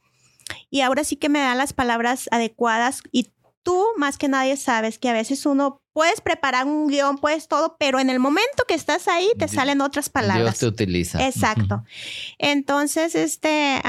[0.70, 3.30] Y ahora sí que me da las palabras adecuadas y
[3.62, 7.76] tú más que nadie sabes que a veces uno puedes preparar un guion, puedes todo,
[7.78, 10.44] pero en el momento que estás ahí te salen otras palabras.
[10.44, 11.26] Dios te utiliza.
[11.26, 11.84] Exacto.
[12.38, 13.80] Entonces, este,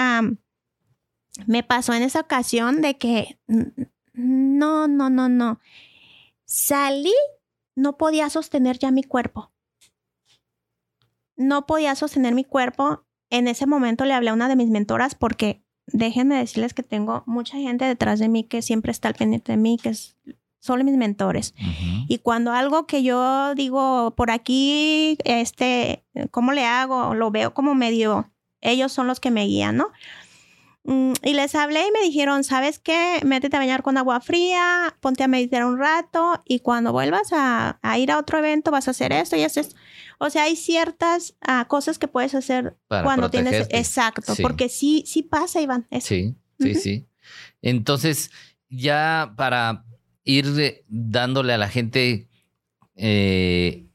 [1.45, 3.39] me pasó en esa ocasión de que
[4.13, 5.59] no, no, no, no.
[6.45, 7.13] Salí,
[7.75, 9.51] no podía sostener ya mi cuerpo.
[11.35, 13.05] No podía sostener mi cuerpo.
[13.29, 17.23] En ese momento le hablé a una de mis mentoras porque déjenme decirles que tengo
[17.25, 20.17] mucha gente detrás de mí que siempre está al pendiente de mí, que es
[20.59, 21.53] solo mis mentores.
[22.07, 27.13] Y cuando algo que yo digo por aquí, este, ¿cómo le hago?
[27.13, 28.31] Lo veo como medio,
[28.61, 29.91] ellos son los que me guían, ¿no?
[30.87, 33.19] Mm, y les hablé y me dijeron, ¿sabes qué?
[33.25, 37.79] Métete a bañar con agua fría, ponte a meditar un rato y cuando vuelvas a,
[37.97, 39.75] ir a otro evento vas a hacer esto y haces...
[40.19, 43.67] O sea, hay ciertas ah, cosas que puedes hacer cuando tienes...
[43.71, 45.87] Exacto, porque sí, sí pasa, Iván.
[45.99, 47.07] Sí, sí, sí.
[47.61, 48.31] Entonces,
[48.69, 49.83] ya para
[50.23, 52.29] ir dándole a la gente
[52.95, 53.87] eh,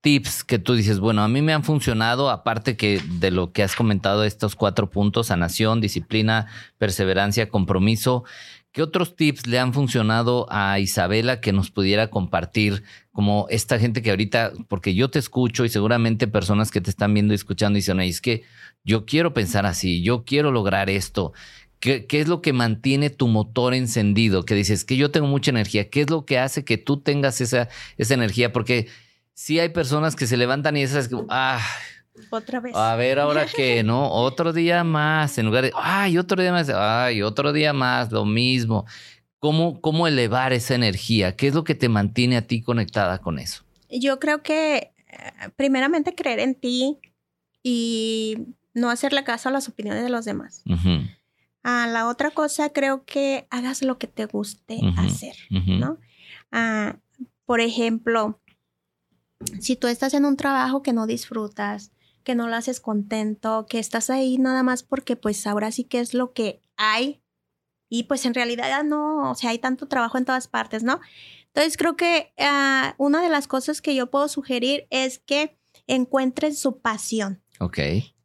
[0.00, 3.62] tips que tú dices, bueno, a mí me han funcionado, aparte que de lo que
[3.62, 6.46] has comentado, estos cuatro puntos, sanación, disciplina,
[6.78, 8.24] perseverancia, compromiso,
[8.72, 12.82] ¿qué otros tips le han funcionado a Isabela que nos pudiera compartir
[13.12, 17.12] como esta gente que ahorita, porque yo te escucho y seguramente personas que te están
[17.12, 18.44] viendo y escuchando dicen, es que
[18.84, 21.32] yo quiero pensar así, yo quiero lograr esto.
[21.80, 24.44] ¿Qué, ¿Qué, es lo que mantiene tu motor encendido?
[24.44, 25.88] Que dices que yo tengo mucha energía.
[25.88, 28.52] ¿Qué es lo que hace que tú tengas esa, esa energía?
[28.52, 28.88] Porque
[29.40, 31.66] sí hay personas que se levantan y esas, ah,
[32.28, 32.76] otra vez.
[32.76, 34.12] A ver, ahora que, ¿no?
[34.12, 38.26] Otro día más, en lugar de, ay, otro día más, ay, otro día más, lo
[38.26, 38.84] mismo.
[39.38, 41.36] ¿Cómo, ¿Cómo elevar esa energía?
[41.36, 43.64] ¿Qué es lo que te mantiene a ti conectada con eso?
[43.88, 44.92] Yo creo que eh,
[45.56, 46.98] primeramente creer en ti
[47.62, 48.36] y
[48.74, 50.62] no hacerle caso a las opiniones de los demás.
[51.62, 55.96] A la otra cosa, creo que hagas lo que te guste hacer, ¿no?
[56.52, 56.96] Ah,
[57.46, 58.38] por ejemplo,
[59.60, 61.92] si tú estás en un trabajo que no disfrutas,
[62.24, 66.00] que no lo haces contento, que estás ahí nada más porque pues ahora sí que
[66.00, 67.22] es lo que hay
[67.88, 71.00] y pues en realidad ya no, o sea, hay tanto trabajo en todas partes, ¿no?
[71.46, 76.54] Entonces creo que ah, una de las cosas que yo puedo sugerir es que encuentren
[76.54, 77.42] su pasión.
[77.58, 77.78] Ok.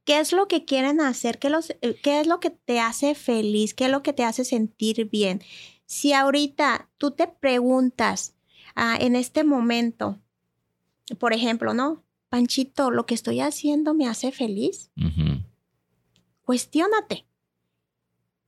[0.04, 1.40] ¿Qué es lo que quieren hacer?
[1.40, 3.74] ¿Qué, los, eh, ¿Qué es lo que te hace feliz?
[3.74, 5.42] ¿Qué es lo que te hace sentir bien?
[5.88, 8.36] Si ahorita tú te preguntas
[8.76, 10.20] ah, en este momento,
[11.20, 12.04] por ejemplo, ¿no?
[12.30, 14.92] Panchito, ¿lo que estoy haciendo me hace feliz?
[16.44, 17.26] Cuestiónate.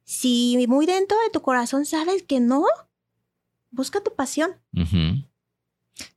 [0.03, 2.65] Si muy dentro de tu corazón sabes que no,
[3.71, 4.55] busca tu pasión.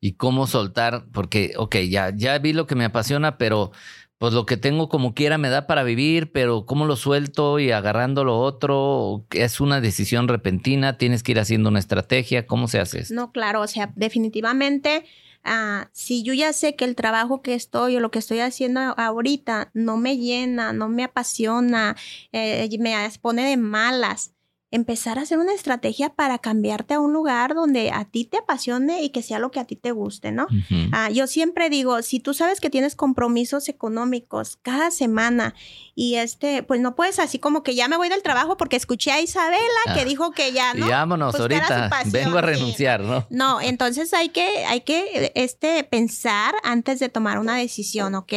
[0.00, 3.72] Y cómo soltar, porque, ok, ya, ya vi lo que me apasiona, pero
[4.18, 7.70] pues lo que tengo como quiera me da para vivir, pero cómo lo suelto y
[7.70, 12.80] agarrando lo otro, es una decisión repentina, tienes que ir haciendo una estrategia, ¿cómo se
[12.80, 13.14] hace eso?
[13.14, 15.06] No, claro, o sea, definitivamente
[15.42, 18.80] Ah, si yo ya sé que el trabajo que estoy o lo que estoy haciendo
[18.80, 21.96] ahorita no me llena, no me apasiona,
[22.32, 24.34] eh, me pone de malas,
[24.72, 29.02] empezar a hacer una estrategia para cambiarte a un lugar donde a ti te apasione
[29.02, 30.46] y que sea lo que a ti te guste, ¿no?
[30.92, 35.54] Ah, yo siempre digo, si tú sabes que tienes compromisos económicos cada semana
[35.96, 39.10] y este, pues no puedes así como que ya me voy del trabajo porque escuché
[39.10, 39.58] a Isabela
[39.94, 40.04] que ah.
[40.04, 40.88] dijo que ya, ¿no?
[40.88, 43.26] vámonos pues ahorita, vengo a renunciar, ¿no?
[43.28, 48.32] No, entonces hay que, hay que, este, pensar antes de tomar una decisión, ¿ok?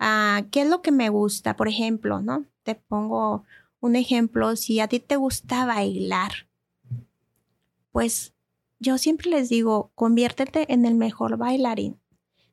[0.00, 1.56] Ah, ¿Qué es lo que me gusta?
[1.56, 2.44] Por ejemplo, ¿no?
[2.64, 3.44] Te pongo
[3.82, 6.48] un ejemplo, si a ti te gusta bailar,
[7.90, 8.32] pues
[8.78, 12.00] yo siempre les digo, conviértete en el mejor bailarín.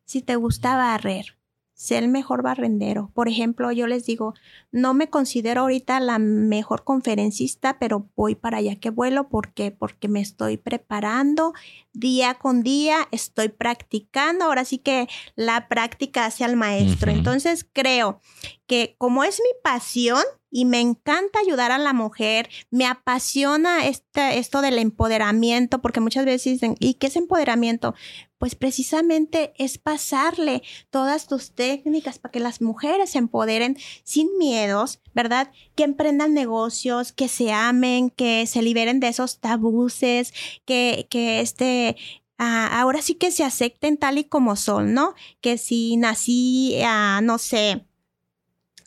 [0.05, 1.37] Si te gusta barrer,
[1.75, 3.11] sé el mejor barrendero.
[3.13, 4.33] Por ejemplo, yo les digo,
[4.71, 10.07] no me considero ahorita la mejor conferencista, pero voy para allá que vuelo porque porque
[10.07, 11.53] me estoy preparando
[11.93, 14.45] día con día, estoy practicando.
[14.45, 17.11] Ahora sí que la práctica hace al maestro.
[17.11, 18.19] Entonces, creo
[18.65, 24.61] que como es mi pasión, y me encanta ayudar a la mujer, me apasiona esto
[24.61, 27.93] del empoderamiento, porque muchas veces dicen, ¿y qué es empoderamiento?
[28.37, 34.99] Pues precisamente es pasarle todas tus técnicas para que las mujeres se empoderen sin miedos,
[35.13, 35.51] ¿verdad?
[35.75, 40.33] Que emprendan negocios, que se amen, que se liberen de esos tabuses,
[40.65, 41.97] que, que este,
[42.37, 45.13] ah, ahora sí que se acepten tal y como son, ¿no?
[45.41, 47.88] Que si nací, ah, no sé,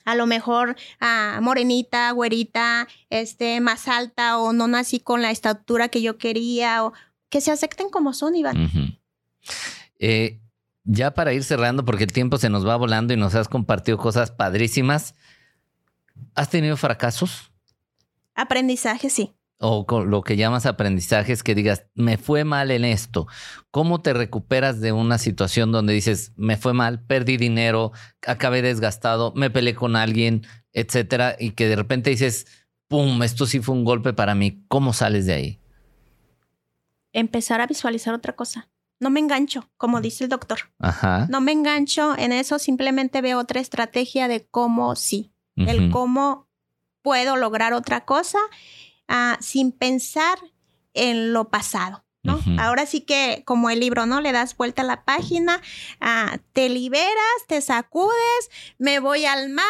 [0.04, 5.88] a lo mejor ah, morenita, güerita, este, más alta o no nací con la estatura
[5.88, 6.92] que yo quería o
[7.28, 8.98] que se acepten como son, Iván.
[9.98, 10.40] Eh,
[10.84, 13.98] ya para ir cerrando, porque el tiempo se nos va volando y nos has compartido
[13.98, 15.14] cosas padrísimas,
[16.34, 17.52] ¿has tenido fracasos?
[18.34, 23.28] Aprendizaje, sí o lo que llamas aprendizajes, que digas, me fue mal en esto.
[23.70, 27.92] ¿Cómo te recuperas de una situación donde dices, me fue mal, perdí dinero,
[28.26, 32.46] acabé desgastado, me peleé con alguien, etcétera, y que de repente dices,
[32.88, 34.64] pum, esto sí fue un golpe para mí.
[34.66, 35.60] ¿Cómo sales de ahí?
[37.12, 38.68] Empezar a visualizar otra cosa.
[38.98, 40.58] No me engancho, como dice el doctor.
[40.80, 41.26] Ajá.
[41.30, 46.48] No me engancho en eso, simplemente veo otra estrategia de cómo sí, el cómo
[47.02, 48.38] puedo lograr otra cosa
[49.14, 50.38] Ah, sin pensar
[50.94, 52.02] en lo pasado.
[52.22, 52.40] ¿no?
[52.58, 54.22] Ahora sí que, como el libro, ¿no?
[54.22, 55.60] Le das vuelta a la página,
[56.00, 57.12] ah, te liberas,
[57.46, 59.66] te sacudes, me voy al mar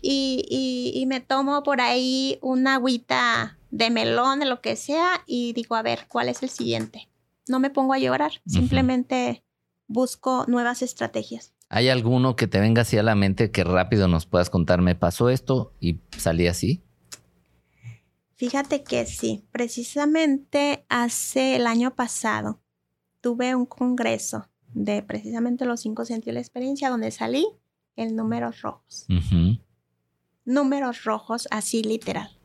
[0.00, 5.52] y, y, me tomo por ahí una agüita de melón, de lo que sea, y
[5.52, 7.10] digo, a ver, ¿cuál es el siguiente?
[7.48, 9.44] No me pongo a llorar, simplemente
[9.88, 11.52] busco nuevas estrategias.
[11.68, 14.94] ¿Hay alguno que te venga así a la mente que rápido nos puedas contar, me
[14.94, 16.83] pasó esto y salí así?
[18.44, 22.60] Fíjate que sí, precisamente hace el año pasado
[23.22, 27.46] tuve un congreso de precisamente los cinco sentidos de la experiencia donde salí
[27.96, 29.06] en números rojos.
[30.44, 32.38] Números rojos, así literal.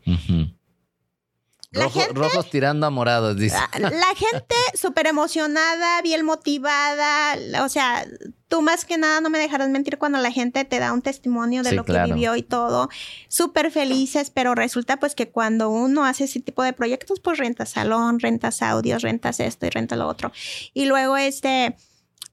[1.71, 3.57] Rojos tirando a morados, dice.
[3.77, 7.37] La, gente súper emocionada, bien motivada.
[7.63, 8.05] O sea,
[8.47, 11.63] tú más que nada no me dejarás mentir cuando la gente te da un testimonio
[11.63, 12.89] de lo que vivió y todo.
[13.27, 17.69] Súper felices, pero resulta pues que cuando uno hace ese tipo de proyectos, pues rentas
[17.69, 20.31] salón, rentas audios, rentas esto y rentas lo otro.
[20.73, 21.75] Y luego este,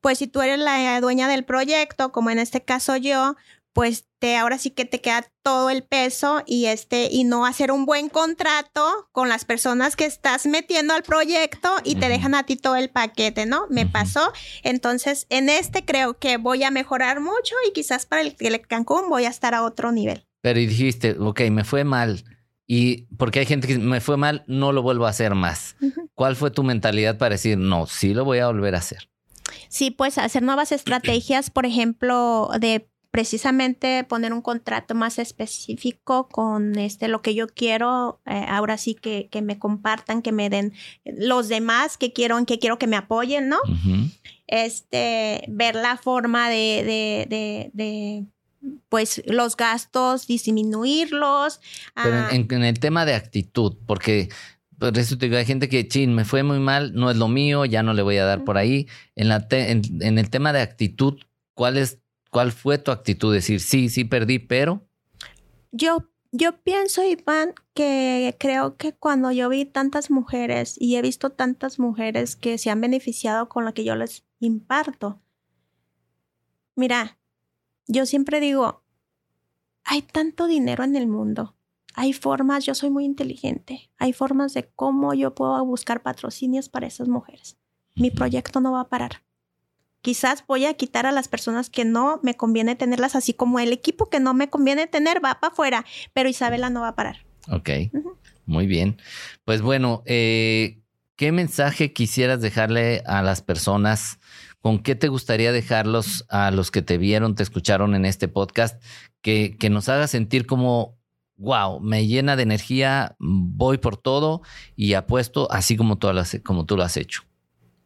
[0.00, 3.36] pues si tú eres la dueña del proyecto, como en este caso yo,
[3.76, 7.70] pues te ahora sí que te queda todo el peso y este y no hacer
[7.70, 12.44] un buen contrato con las personas que estás metiendo al proyecto y te dejan a
[12.44, 13.66] ti todo el paquete, ¿no?
[13.68, 14.32] Me pasó.
[14.62, 19.10] Entonces, en este creo que voy a mejorar mucho y quizás para el, el Cancún
[19.10, 20.26] voy a estar a otro nivel.
[20.40, 22.24] Pero dijiste, ok, me fue mal.
[22.66, 25.76] Y porque hay gente que me fue mal, no lo vuelvo a hacer más.
[26.14, 29.10] ¿Cuál fue tu mentalidad para decir, no, sí lo voy a volver a hacer?
[29.68, 36.78] Sí, pues hacer nuevas estrategias, por ejemplo, de precisamente poner un contrato más específico con
[36.78, 40.74] este lo que yo quiero eh, ahora sí que, que, me compartan que me den
[41.02, 43.56] los demás que quiero que quiero que me apoyen no
[44.46, 48.26] este ver la forma de, de, de, de
[48.90, 51.62] pues los gastos disminuirlos
[51.94, 52.54] pero en, ah.
[52.54, 54.28] en, el tema de actitud porque
[54.78, 57.28] por eso te digo, hay gente que, chin, me fue muy mal, no es lo
[57.28, 58.86] mío, ya no le voy a dar por ahí.
[59.14, 61.18] En, la en, en el tema de actitud,
[61.54, 63.32] ¿cuál es ¿Cuál fue tu actitud?
[63.32, 64.86] Decir, sí, sí perdí, pero...
[65.72, 71.30] Yo, yo pienso, Iván, que creo que cuando yo vi tantas mujeres y he visto
[71.30, 75.20] tantas mujeres que se han beneficiado con lo que yo les imparto,
[76.74, 77.18] mira,
[77.86, 78.82] yo siempre digo,
[79.84, 81.56] hay tanto dinero en el mundo.
[81.94, 86.86] Hay formas, yo soy muy inteligente, hay formas de cómo yo puedo buscar patrocinios para
[86.86, 87.56] esas mujeres.
[87.94, 89.25] Mi proyecto no va a parar.
[90.06, 93.72] Quizás voy a quitar a las personas que no me conviene tenerlas, así como el
[93.72, 97.26] equipo que no me conviene tener va para afuera, pero Isabela no va a parar.
[97.50, 97.70] Ok,
[98.46, 98.98] muy bien.
[99.44, 100.78] Pues bueno, eh,
[101.16, 104.20] ¿qué mensaje quisieras dejarle a las personas?
[104.60, 108.80] ¿Con qué te gustaría dejarlos a los que te vieron, te escucharon en este podcast?
[109.22, 110.96] Que, que nos haga sentir como,
[111.36, 114.42] wow, me llena de energía, voy por todo
[114.76, 116.06] y apuesto así como tú,
[116.44, 117.25] como tú lo has hecho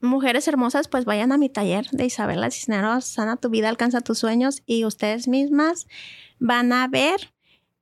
[0.01, 4.19] mujeres hermosas, pues vayan a mi taller de Isabela Cisneros, Sana tu vida, alcanza tus
[4.19, 5.87] sueños y ustedes mismas
[6.39, 7.33] van a ver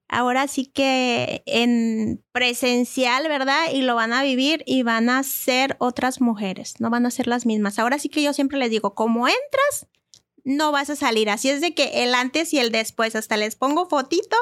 [0.09, 3.71] ahora sí que en presencial, ¿verdad?
[3.73, 7.27] Y lo van a vivir y van a ser otras mujeres, no van a ser
[7.27, 7.79] las mismas.
[7.79, 9.87] Ahora sí que yo siempre les digo, como entras,
[10.45, 11.29] no vas a salir.
[11.29, 14.37] Así es de que el antes y el después, hasta les pongo fotito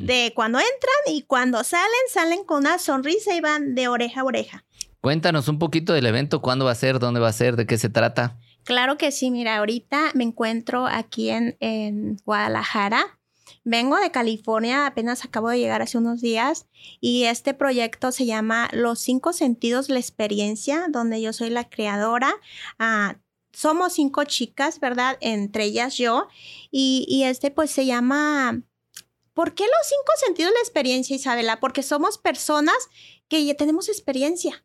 [0.00, 4.24] de cuando entran y cuando salen, salen con una sonrisa y van de oreja a
[4.24, 4.64] oreja.
[5.02, 7.76] Cuéntanos un poquito del evento, cuándo va a ser, dónde va a ser, de qué
[7.76, 8.38] se trata.
[8.62, 13.18] Claro que sí, mira, ahorita me encuentro aquí en, en Guadalajara.
[13.64, 16.68] Vengo de California, apenas acabo de llegar hace unos días
[17.00, 22.32] y este proyecto se llama Los cinco sentidos, la experiencia, donde yo soy la creadora.
[22.78, 23.16] Ah,
[23.52, 25.18] somos cinco chicas, ¿verdad?
[25.20, 26.28] Entre ellas yo.
[26.70, 28.62] Y, y, este pues se llama...
[29.34, 31.58] ¿Por qué los cinco sentidos, la experiencia, Isabela?
[31.58, 32.76] Porque somos personas
[33.26, 34.64] que ya tenemos experiencia.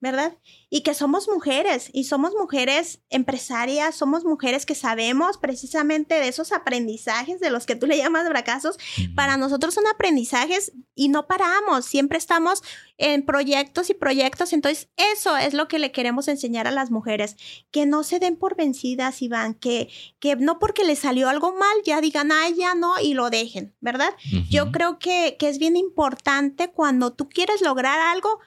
[0.00, 0.36] ¿Verdad?
[0.70, 6.52] Y que somos mujeres y somos mujeres empresarias, somos mujeres que sabemos precisamente de esos
[6.52, 8.78] aprendizajes de los que tú le llamas fracasos.
[9.16, 12.62] Para nosotros son aprendizajes y no paramos, siempre estamos
[12.96, 14.52] en proyectos y proyectos.
[14.52, 17.36] Entonces, eso es lo que le queremos enseñar a las mujeres,
[17.70, 19.88] que no se den por vencidas, Iván, que,
[20.20, 23.74] que no porque les salió algo mal ya digan, ay, ya no, y lo dejen,
[23.80, 24.14] ¿verdad?
[24.50, 28.40] Yo creo que, que es bien importante cuando tú quieres lograr algo,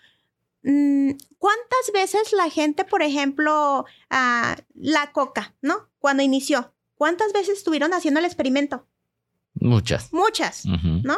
[0.64, 5.90] ¿Cuántas veces la gente, por ejemplo, ah, la coca, ¿no?
[6.00, 8.86] Cuando inició, ¿cuántas veces estuvieron haciendo el experimento?
[9.56, 10.14] Muchas.
[10.14, 11.18] Muchas, ¿no?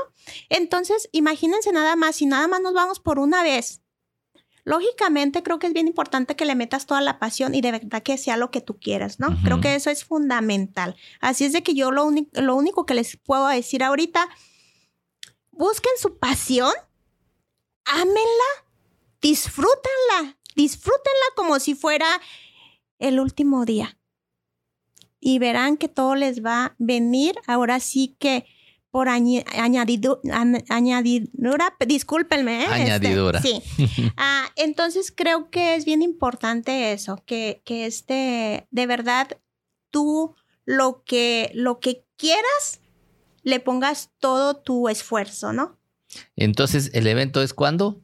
[0.50, 3.82] Entonces, imagínense nada más, si nada más nos vamos por una vez.
[4.66, 8.02] Lógicamente, creo que es bien importante que le metas toda la pasión y de verdad
[8.02, 9.38] que sea lo que tú quieras, ¿no?
[9.44, 10.96] Creo que eso es fundamental.
[11.20, 14.30] Así es de que yo lo, lo único que les puedo decir ahorita,
[15.52, 16.72] busquen su pasión,
[17.84, 18.62] ámenla,
[19.24, 22.06] disfrútenla, disfrútenla como si fuera
[23.00, 23.98] el último día.
[25.20, 27.36] Y verán que todo les va a venir.
[27.48, 28.46] Ahora sí que
[28.92, 30.20] por añadidura,
[31.88, 32.60] discúlpenme.
[32.60, 32.64] ¿eh?
[32.66, 33.42] Este, añadidura.
[33.42, 33.64] sí.
[34.18, 39.40] Ah, entonces creo que es bien importante eso, que, que este, de verdad,
[39.90, 42.82] tú lo que, lo que quieras,
[43.42, 45.80] le pongas todo tu esfuerzo, ¿no?
[46.36, 48.00] Entonces, ¿el evento es cuándo?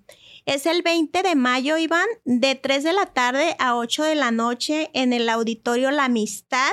[0.49, 4.31] Es el 20 de mayo, Iván, de 3 de la tarde a 8 de la
[4.31, 6.71] noche en el auditorio La Amistad.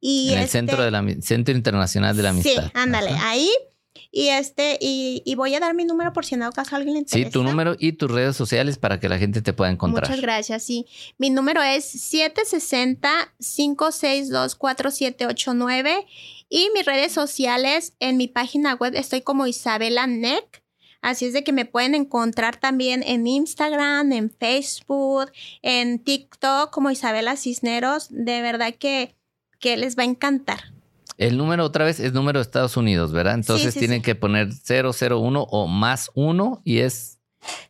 [0.00, 2.64] Y en el este centro, de la, centro Internacional de la Amistad.
[2.64, 3.50] Sí, ándale, ahí.
[4.10, 7.28] Y este, y, voy a dar mi número por si en caso alguien le interesa.
[7.28, 10.08] Sí, tu número y tus redes sociales para que la gente te pueda encontrar.
[10.08, 10.86] Muchas gracias, sí.
[11.18, 11.94] Mi número es
[13.38, 16.06] 760-562-4789
[16.48, 20.62] y mis redes sociales en mi página web estoy como Isabela Neck
[21.02, 25.30] Así es de que me pueden encontrar también en Instagram, en Facebook,
[25.62, 28.08] en TikTok como Isabela Cisneros.
[28.10, 29.14] De verdad que,
[29.58, 30.60] que les va a encantar.
[31.16, 33.34] El número otra vez es número de Estados Unidos, ¿verdad?
[33.34, 37.19] Entonces tienen que poner 001 o más 1 y es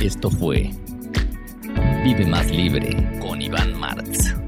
[0.00, 0.70] Esto fue
[2.04, 4.45] Vive Más Libre con Iván Martz.